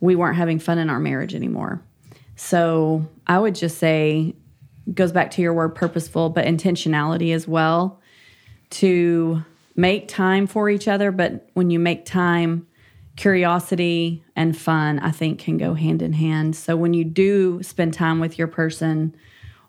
we 0.00 0.16
weren't 0.16 0.36
having 0.36 0.58
fun 0.58 0.78
in 0.78 0.90
our 0.90 1.00
marriage 1.00 1.34
anymore. 1.34 1.82
So 2.36 3.06
I 3.26 3.38
would 3.38 3.54
just 3.54 3.78
say, 3.78 4.34
goes 4.92 5.12
back 5.12 5.30
to 5.32 5.42
your 5.42 5.52
word 5.52 5.74
purposeful, 5.74 6.30
but 6.30 6.46
intentionality 6.46 7.34
as 7.34 7.46
well 7.46 8.00
to 8.70 9.44
make 9.76 10.08
time 10.08 10.46
for 10.46 10.68
each 10.70 10.88
other. 10.88 11.10
But 11.12 11.48
when 11.54 11.70
you 11.70 11.78
make 11.78 12.04
time, 12.04 12.66
curiosity 13.20 14.24
and 14.34 14.56
fun, 14.56 14.98
I 14.98 15.10
think, 15.10 15.38
can 15.38 15.58
go 15.58 15.74
hand 15.74 16.00
in 16.00 16.14
hand. 16.14 16.56
So 16.56 16.74
when 16.74 16.94
you 16.94 17.04
do 17.04 17.62
spend 17.62 17.92
time 17.92 18.18
with 18.18 18.38
your 18.38 18.48
person, 18.48 19.14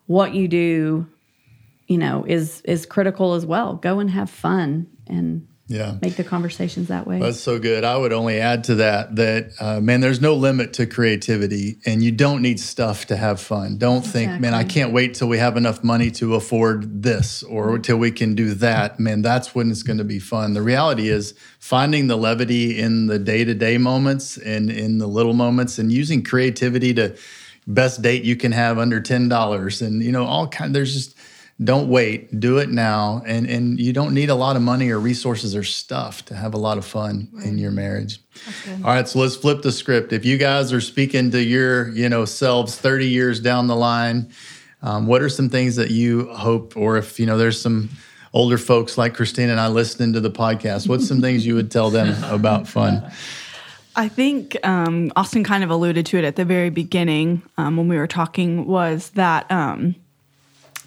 what 0.06 0.32
you 0.32 0.48
do, 0.48 1.06
you 1.86 1.98
know, 1.98 2.24
is 2.26 2.62
is 2.62 2.86
critical 2.86 3.34
as 3.34 3.44
well. 3.44 3.74
Go 3.74 3.98
and 3.98 4.10
have 4.10 4.30
fun 4.30 4.86
and 5.06 5.46
Yeah. 5.68 5.96
make 6.02 6.16
the 6.16 6.24
conversations 6.24 6.88
that 6.88 7.06
way. 7.06 7.18
That's 7.18 7.40
so 7.40 7.58
good. 7.58 7.84
I 7.84 7.96
would 7.96 8.12
only 8.12 8.40
add 8.40 8.64
to 8.64 8.74
that 8.76 9.16
that 9.16 9.52
uh, 9.60 9.80
man, 9.80 10.00
there's 10.00 10.20
no 10.20 10.34
limit 10.34 10.72
to 10.74 10.86
creativity, 10.86 11.78
and 11.86 12.02
you 12.02 12.12
don't 12.12 12.42
need 12.42 12.60
stuff 12.60 13.06
to 13.06 13.16
have 13.16 13.40
fun. 13.40 13.78
Don't 13.78 14.02
think, 14.02 14.40
man, 14.40 14.54
I 14.54 14.64
can't 14.64 14.92
wait 14.92 15.14
till 15.14 15.28
we 15.28 15.38
have 15.38 15.56
enough 15.56 15.82
money 15.82 16.10
to 16.12 16.34
afford 16.34 17.02
this 17.02 17.42
or 17.44 17.78
till 17.78 17.96
we 17.96 18.10
can 18.10 18.34
do 18.34 18.54
that. 18.54 19.00
Man, 19.00 19.22
that's 19.22 19.54
when 19.54 19.70
it's 19.70 19.82
going 19.82 19.98
to 19.98 20.04
be 20.04 20.18
fun. 20.18 20.52
The 20.52 20.62
reality 20.62 21.08
is 21.08 21.32
finding 21.58 22.08
the 22.08 22.16
levity 22.16 22.78
in 22.78 23.06
the 23.06 23.18
day 23.18 23.44
to 23.44 23.54
day 23.54 23.78
moments 23.78 24.36
and 24.36 24.70
in 24.70 24.98
the 24.98 25.06
little 25.06 25.34
moments, 25.34 25.78
and 25.78 25.92
using 25.92 26.22
creativity 26.22 26.92
to 26.94 27.16
best 27.66 28.02
date 28.02 28.24
you 28.24 28.36
can 28.36 28.52
have 28.52 28.78
under 28.78 29.00
ten 29.00 29.28
dollars, 29.28 29.80
and 29.80 30.02
you 30.02 30.12
know 30.12 30.26
all 30.26 30.48
kind. 30.48 30.74
There's 30.74 30.92
just 30.92 31.16
don't 31.64 31.88
wait 31.88 32.40
do 32.40 32.58
it 32.58 32.70
now. 32.70 33.22
And 33.26 33.46
and 33.48 33.78
you 33.78 33.92
don't 33.92 34.14
need 34.14 34.30
a 34.30 34.34
lot 34.34 34.56
of 34.56 34.62
money 34.62 34.90
or 34.90 34.98
resources 34.98 35.54
or 35.54 35.62
stuff 35.62 36.24
to 36.26 36.34
have 36.34 36.54
a 36.54 36.58
lot 36.58 36.78
of 36.78 36.84
fun 36.84 37.28
in 37.44 37.58
your 37.58 37.70
marriage. 37.70 38.20
All 38.84 38.94
right 38.94 39.08
so 39.08 39.18
let's 39.18 39.36
flip 39.36 39.62
the 39.62 39.72
script. 39.72 40.12
If 40.12 40.24
you 40.24 40.38
guys 40.38 40.72
are 40.72 40.80
speaking 40.80 41.30
to 41.32 41.42
your 41.42 41.88
you 41.90 42.08
know 42.08 42.24
selves 42.24 42.76
30 42.76 43.06
years 43.06 43.40
down 43.40 43.66
the 43.66 43.76
line 43.76 44.30
um, 44.82 45.06
what 45.06 45.22
are 45.22 45.28
some 45.28 45.48
things 45.48 45.76
that 45.76 45.90
you 45.90 46.28
hope 46.32 46.76
or 46.76 46.96
if 46.96 47.20
you 47.20 47.26
know 47.26 47.38
there's 47.38 47.60
some 47.60 47.88
older 48.32 48.58
folks 48.58 48.98
like 48.98 49.14
christina 49.14 49.52
and 49.52 49.60
i 49.60 49.68
listening 49.68 50.12
to 50.12 50.20
the 50.20 50.30
podcast 50.30 50.88
what's 50.88 51.06
some 51.06 51.20
things 51.20 51.46
you 51.46 51.54
would 51.54 51.70
tell 51.70 51.90
them 51.90 52.22
about 52.32 52.66
fun? 52.66 53.10
I 53.94 54.08
think 54.08 54.56
um, 54.66 55.12
Austin 55.16 55.44
kind 55.44 55.62
of 55.62 55.68
alluded 55.68 56.06
to 56.06 56.16
it 56.16 56.24
at 56.24 56.36
the 56.36 56.46
very 56.46 56.70
beginning 56.70 57.42
um, 57.58 57.76
when 57.76 57.88
we 57.88 57.98
were 57.98 58.06
talking 58.06 58.66
was 58.66 59.10
that 59.10 59.50
um, 59.50 59.94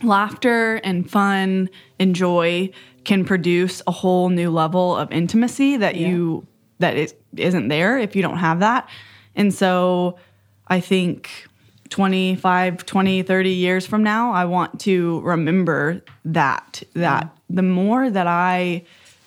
laughter 0.03 0.75
and 0.75 1.09
fun 1.09 1.69
and 1.99 2.15
joy 2.15 2.69
can 3.03 3.23
produce 3.23 3.81
a 3.87 3.91
whole 3.91 4.29
new 4.29 4.49
level 4.49 4.95
of 4.95 5.11
intimacy 5.11 5.77
that 5.77 5.95
you 5.95 6.45
that 6.79 6.97
is, 6.97 7.13
isn't 7.37 7.69
there 7.69 7.97
if 7.97 8.15
you 8.15 8.21
don't 8.21 8.37
have 8.37 8.59
that. 8.59 8.89
And 9.35 9.53
so 9.53 10.17
I 10.67 10.79
think 10.79 11.47
25, 11.89 12.85
20, 12.85 13.23
30 13.23 13.49
years 13.49 13.85
from 13.85 14.03
now, 14.03 14.31
I 14.31 14.45
want 14.45 14.79
to 14.81 15.21
remember 15.21 16.01
that 16.25 16.83
that 16.93 17.29
the 17.49 17.61
more 17.61 18.09
that 18.09 18.27
I 18.27 18.83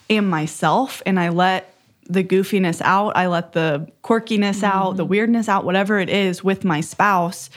am 0.09 0.29
myself 0.29 1.01
and 1.05 1.19
I 1.19 1.29
let 1.29 1.73
the 2.09 2.23
goofiness 2.23 2.81
out, 2.81 3.15
I 3.15 3.27
let 3.27 3.53
the 3.53 3.87
quirkiness 4.03 4.63
out, 4.63 4.97
the 4.97 5.03
mm-hmm. 5.03 5.11
weirdness 5.11 5.47
out, 5.47 5.63
whatever 5.63 5.99
it 5.99 6.09
is 6.09 6.43
with 6.43 6.65
my 6.65 6.81
spouse, 6.81 7.49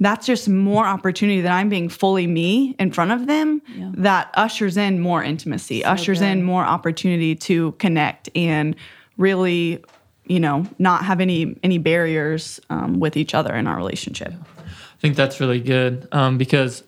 that's 0.00 0.26
just 0.26 0.48
more 0.48 0.86
opportunity 0.86 1.40
that 1.40 1.52
I'm 1.52 1.68
being 1.68 1.88
fully 1.88 2.26
me 2.26 2.74
in 2.78 2.90
front 2.92 3.12
of 3.12 3.26
them 3.26 3.62
Yeah. 3.74 3.90
that 3.94 4.30
ushers 4.34 4.76
in 4.76 5.00
more 5.00 5.22
intimacy, 5.22 5.84
ushers 5.84 6.20
in 6.20 6.42
more 6.42 6.64
opportunity 6.64 7.34
to 7.36 7.72
connect 7.72 8.28
and 8.34 8.76
really, 9.16 9.82
you 10.26 10.40
know, 10.40 10.66
not 10.78 11.04
have 11.04 11.20
any 11.20 11.56
any 11.62 11.78
barriers 11.78 12.60
um, 12.70 13.00
with 13.00 13.16
each 13.16 13.34
other 13.34 13.54
in 13.54 13.66
our 13.66 13.76
relationship. 13.76 14.32
I 14.58 14.98
think 15.00 15.16
that's 15.16 15.40
really 15.40 15.60
good 15.60 16.08
um, 16.12 16.36
because 16.38 16.82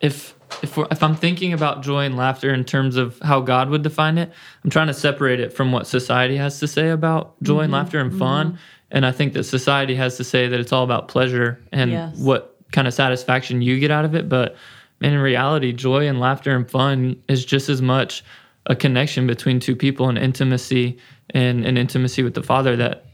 if 0.00 0.34
if 0.62 0.76
we're, 0.76 0.86
if 0.90 1.02
I'm 1.02 1.14
thinking 1.16 1.52
about 1.52 1.82
joy 1.82 2.04
and 2.04 2.16
laughter 2.16 2.52
in 2.52 2.64
terms 2.64 2.96
of 2.96 3.18
how 3.22 3.40
God 3.40 3.70
would 3.70 3.82
define 3.82 4.18
it, 4.18 4.30
I'm 4.64 4.70
trying 4.70 4.88
to 4.88 4.94
separate 4.94 5.40
it 5.40 5.52
from 5.52 5.72
what 5.72 5.86
society 5.86 6.36
has 6.36 6.60
to 6.60 6.68
say 6.68 6.90
about 6.90 7.40
joy 7.42 7.60
and 7.60 7.72
laughter 7.72 7.98
and 8.00 8.16
fun. 8.18 8.58
And 8.90 9.06
I 9.06 9.12
think 9.12 9.32
that 9.34 9.44
society 9.44 9.94
has 9.94 10.16
to 10.16 10.24
say 10.24 10.48
that 10.48 10.58
it's 10.60 10.72
all 10.72 10.84
about 10.84 11.08
pleasure 11.08 11.60
and 11.72 11.90
Yes. 11.92 12.18
what 12.18 12.56
kind 12.72 12.88
of 12.88 12.94
satisfaction 12.94 13.62
you 13.62 13.78
get 13.78 13.90
out 13.90 14.04
of 14.04 14.14
it. 14.14 14.28
But 14.28 14.56
in 15.00 15.16
reality, 15.18 15.72
joy 15.72 16.06
and 16.08 16.20
laughter 16.20 16.54
and 16.54 16.68
fun 16.70 17.16
is 17.28 17.44
just 17.44 17.68
as 17.68 17.80
much 17.80 18.24
a 18.66 18.76
connection 18.76 19.26
between 19.26 19.60
two 19.60 19.74
people 19.74 20.08
and 20.08 20.18
intimacy 20.18 20.98
and 21.30 21.64
an 21.64 21.76
intimacy 21.76 22.22
with 22.22 22.34
the 22.34 22.42
Father 22.42 22.76
that 22.76 23.06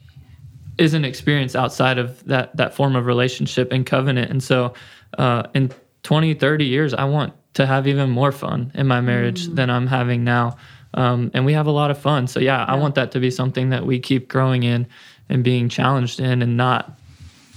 isn't 0.79 1.05
experience 1.05 1.55
outside 1.55 1.97
of 1.99 2.23
that 2.27 2.55
that 2.57 2.75
form 2.75 2.97
of 2.97 3.07
relationship 3.07 3.73
and 3.73 3.87
covenant 3.87 4.31
and 4.31 4.43
so 4.43 4.75
uh, 5.17 5.45
in 5.55 5.71
20 6.07 6.35
30 6.35 6.65
years 6.65 6.95
i 6.95 7.05
want 7.05 7.33
to 7.55 7.67
have 7.67 7.89
even 7.89 8.11
more 8.11 8.31
fun 8.31 8.71
in 8.75 8.87
my 8.87 9.01
marriage 9.01 9.47
than 9.47 9.71
i'm 9.71 9.87
having 9.87 10.23
now. 10.23 10.57
Um, 10.95 11.31
and 11.35 11.45
we 11.45 11.53
have 11.53 11.67
a 11.67 11.71
lot 11.71 11.91
of 11.91 11.99
fun. 11.99 12.27
So 12.27 12.39
yeah, 12.39 12.65
i 12.65 12.77
want 12.77 12.95
that 12.95 13.11
to 13.13 13.21
be 13.21 13.31
something 13.31 13.71
that 13.71 13.85
we 13.85 13.99
keep 13.99 14.29
growing 14.29 14.63
in 14.63 14.87
and 15.29 15.43
being 15.43 15.69
challenged 15.69 16.21
in 16.21 16.43
and 16.43 16.57
not 16.57 16.99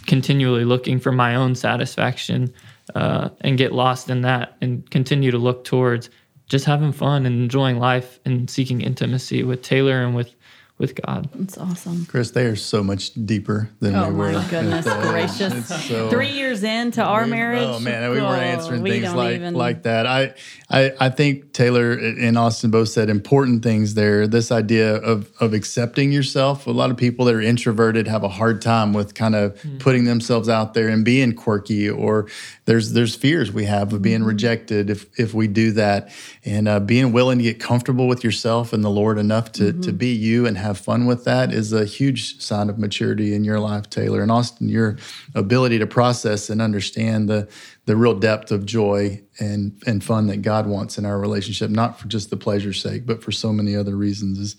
continually 0.07 0.65
looking 0.65 0.99
for 0.99 1.12
my 1.12 1.35
own 1.35 1.53
satisfaction 1.53 2.51
uh, 2.95 3.29
and 3.41 3.57
get 3.57 3.71
lost 3.71 4.09
in 4.09 4.21
that 4.21 4.55
and 4.62 4.89
continue 4.89 5.31
to 5.31 5.38
look 5.38 5.63
towards 5.63 6.09
just 6.47 6.65
having 6.65 6.91
fun 6.91 7.27
and 7.27 7.35
enjoying 7.35 7.77
life 7.77 8.19
and 8.25 8.49
seeking 8.49 8.81
intimacy 8.81 9.43
with 9.43 9.62
taylor 9.62 10.03
and 10.03 10.15
with 10.15 10.33
with 10.79 10.95
God. 11.05 11.29
It's 11.39 11.57
awesome. 11.57 12.05
Chris, 12.05 12.31
they 12.31 12.45
are 12.45 12.55
so 12.55 12.81
much 12.83 13.13
deeper 13.13 13.69
than 13.81 13.93
Oh 13.95 14.09
we 14.09 14.15
were. 14.15 14.29
Oh, 14.29 14.31
my 14.33 14.49
goodness 14.49 14.85
gracious! 15.09 15.67
so- 15.87 16.09
Three 16.09 16.31
years 16.31 16.63
into 16.63 17.03
our 17.03 17.25
We- 17.25 17.29
marriage. 17.31 17.61
Oh 17.63 17.79
man, 17.79 18.09
we 18.09 18.17
were 18.21 18.25
oh, 18.27 18.31
answering 18.31 18.81
we 18.81 18.91
things 18.91 19.13
like 19.13 19.35
even- 19.35 19.53
like 19.55 19.83
that. 19.83 20.07
I, 20.07 20.33
I 20.71 20.91
I 20.99 21.09
think 21.09 21.51
Taylor 21.53 21.91
and 21.91 22.37
Austin 22.37 22.71
both 22.71 22.89
said 22.89 23.09
important 23.09 23.61
things 23.61 23.93
there. 23.93 24.25
This 24.25 24.51
idea 24.51 24.95
of 24.95 25.29
of 25.41 25.53
accepting 25.53 26.11
yourself. 26.13 26.65
A 26.65 26.71
lot 26.71 26.89
of 26.91 26.97
people 26.97 27.25
that 27.25 27.35
are 27.35 27.41
introverted 27.41 28.07
have 28.07 28.23
a 28.23 28.29
hard 28.29 28.61
time 28.61 28.93
with 28.93 29.13
kind 29.13 29.35
of 29.35 29.59
Hmm. 29.61 29.77
putting 29.79 30.05
themselves 30.05 30.47
out 30.47 30.73
there 30.73 30.87
and 30.87 31.03
being 31.03 31.33
quirky. 31.33 31.89
Or 31.89 32.27
there's 32.65 32.93
there's 32.93 33.15
fears 33.15 33.51
we 33.51 33.65
have 33.65 33.91
of 33.91 33.99
Hmm. 33.99 34.03
being 34.03 34.23
rejected 34.23 34.89
if 34.89 35.07
if 35.19 35.33
we 35.33 35.47
do 35.47 35.71
that. 35.73 36.09
And 36.45 36.67
uh, 36.69 36.79
being 36.79 37.11
willing 37.11 37.37
to 37.39 37.43
get 37.43 37.59
comfortable 37.59 38.07
with 38.07 38.23
yourself 38.23 38.71
and 38.71 38.81
the 38.83 38.89
Lord 38.89 39.17
enough 39.17 39.51
to 39.53 39.59
Mm-hmm. 39.73 39.81
to 39.81 39.91
be 39.91 40.13
you 40.13 40.45
and 40.47 40.57
have 40.57 40.68
fun 40.77 41.05
with 41.05 41.25
that 41.25 41.53
is 41.53 41.73
a 41.73 41.86
huge 41.86 42.41
sign 42.41 42.69
of 42.69 42.77
maturity 42.77 43.34
in 43.34 43.43
your 43.43 43.60
life, 43.60 43.89
Taylor 43.89 44.21
and 44.21 44.32
Austin. 44.32 44.69
Your 44.69 44.97
ability 45.34 45.79
to 45.79 45.88
process 45.88 46.49
and 46.49 46.62
understand 46.62 47.29
the 47.29 47.47
the 47.86 47.95
real 47.95 48.13
depth 48.13 48.51
of 48.51 48.65
joy 48.65 49.21
and 49.39 49.82
and 49.88 50.03
fun 50.03 50.27
that 50.27 50.41
God 50.41 50.67
wants 50.67 50.97
in 50.97 51.05
our 51.05 51.19
relationship, 51.19 51.69
not 51.71 51.99
for 51.99 52.08
just 52.08 52.29
the 52.29 52.38
pleasure's 52.38 52.82
sake, 52.82 53.05
but 53.05 53.23
for 53.23 53.32
so 53.32 53.51
many 53.51 53.75
other 53.75 53.95
reasons, 53.95 54.38
is 54.38 54.55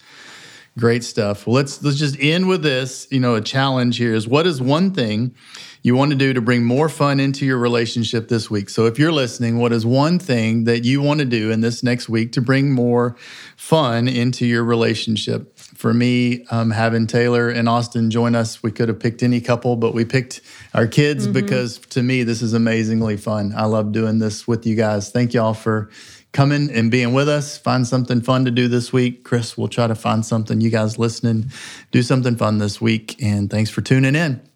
great 0.78 1.04
stuff. 1.04 1.46
Well, 1.46 1.56
let's 1.56 1.82
let's 1.82 1.98
just 1.98 2.16
end 2.20 2.48
with 2.48 2.62
this. 2.62 3.06
You 3.10 3.20
know, 3.20 3.34
a 3.34 3.40
challenge 3.40 3.98
here 3.98 4.14
is 4.14 4.26
what 4.26 4.46
is 4.46 4.60
one 4.60 4.92
thing 4.92 5.34
you 5.82 5.96
want 5.96 6.10
to 6.10 6.16
do 6.16 6.32
to 6.32 6.40
bring 6.40 6.64
more 6.64 6.88
fun 6.88 7.20
into 7.20 7.46
your 7.46 7.58
relationship 7.58 8.28
this 8.28 8.50
week? 8.50 8.68
So 8.68 8.86
if 8.86 8.98
you're 8.98 9.12
listening, 9.12 9.58
what 9.58 9.72
is 9.72 9.86
one 9.86 10.18
thing 10.18 10.64
that 10.64 10.84
you 10.84 11.00
want 11.00 11.20
to 11.20 11.26
do 11.26 11.50
in 11.50 11.60
this 11.60 11.82
next 11.82 12.08
week 12.08 12.32
to 12.32 12.40
bring 12.40 12.72
more 12.72 13.16
fun 13.56 14.08
into 14.08 14.46
your 14.46 14.64
relationship? 14.64 15.58
For 15.80 15.94
me, 15.94 16.44
um, 16.50 16.70
having 16.70 17.06
Taylor 17.06 17.48
and 17.48 17.66
Austin 17.66 18.10
join 18.10 18.34
us, 18.34 18.62
we 18.62 18.70
could 18.70 18.90
have 18.90 19.00
picked 19.00 19.22
any 19.22 19.40
couple, 19.40 19.76
but 19.76 19.94
we 19.94 20.04
picked 20.04 20.42
our 20.74 20.86
kids 20.86 21.26
because 21.26 21.78
to 21.78 22.02
me, 22.02 22.22
this 22.22 22.42
is 22.42 22.52
amazingly 22.52 23.16
fun. 23.16 23.54
I 23.56 23.64
love 23.64 23.90
doing 23.90 24.18
this 24.18 24.46
with 24.46 24.66
you 24.66 24.76
guys. 24.76 25.10
Thank 25.10 25.32
y'all 25.32 25.54
for 25.54 25.88
coming 26.32 26.70
and 26.70 26.90
being 26.90 27.14
with 27.14 27.30
us. 27.30 27.56
Find 27.56 27.86
something 27.86 28.20
fun 28.20 28.44
to 28.44 28.50
do 28.50 28.68
this 28.68 28.92
week. 28.92 29.24
Chris, 29.24 29.56
we'll 29.56 29.68
try 29.68 29.86
to 29.86 29.94
find 29.94 30.26
something. 30.26 30.60
You 30.60 30.68
guys 30.68 30.98
listening, 30.98 31.50
do 31.92 32.02
something 32.02 32.36
fun 32.36 32.58
this 32.58 32.78
week. 32.78 33.16
And 33.22 33.48
thanks 33.48 33.70
for 33.70 33.80
tuning 33.80 34.14
in. 34.14 34.49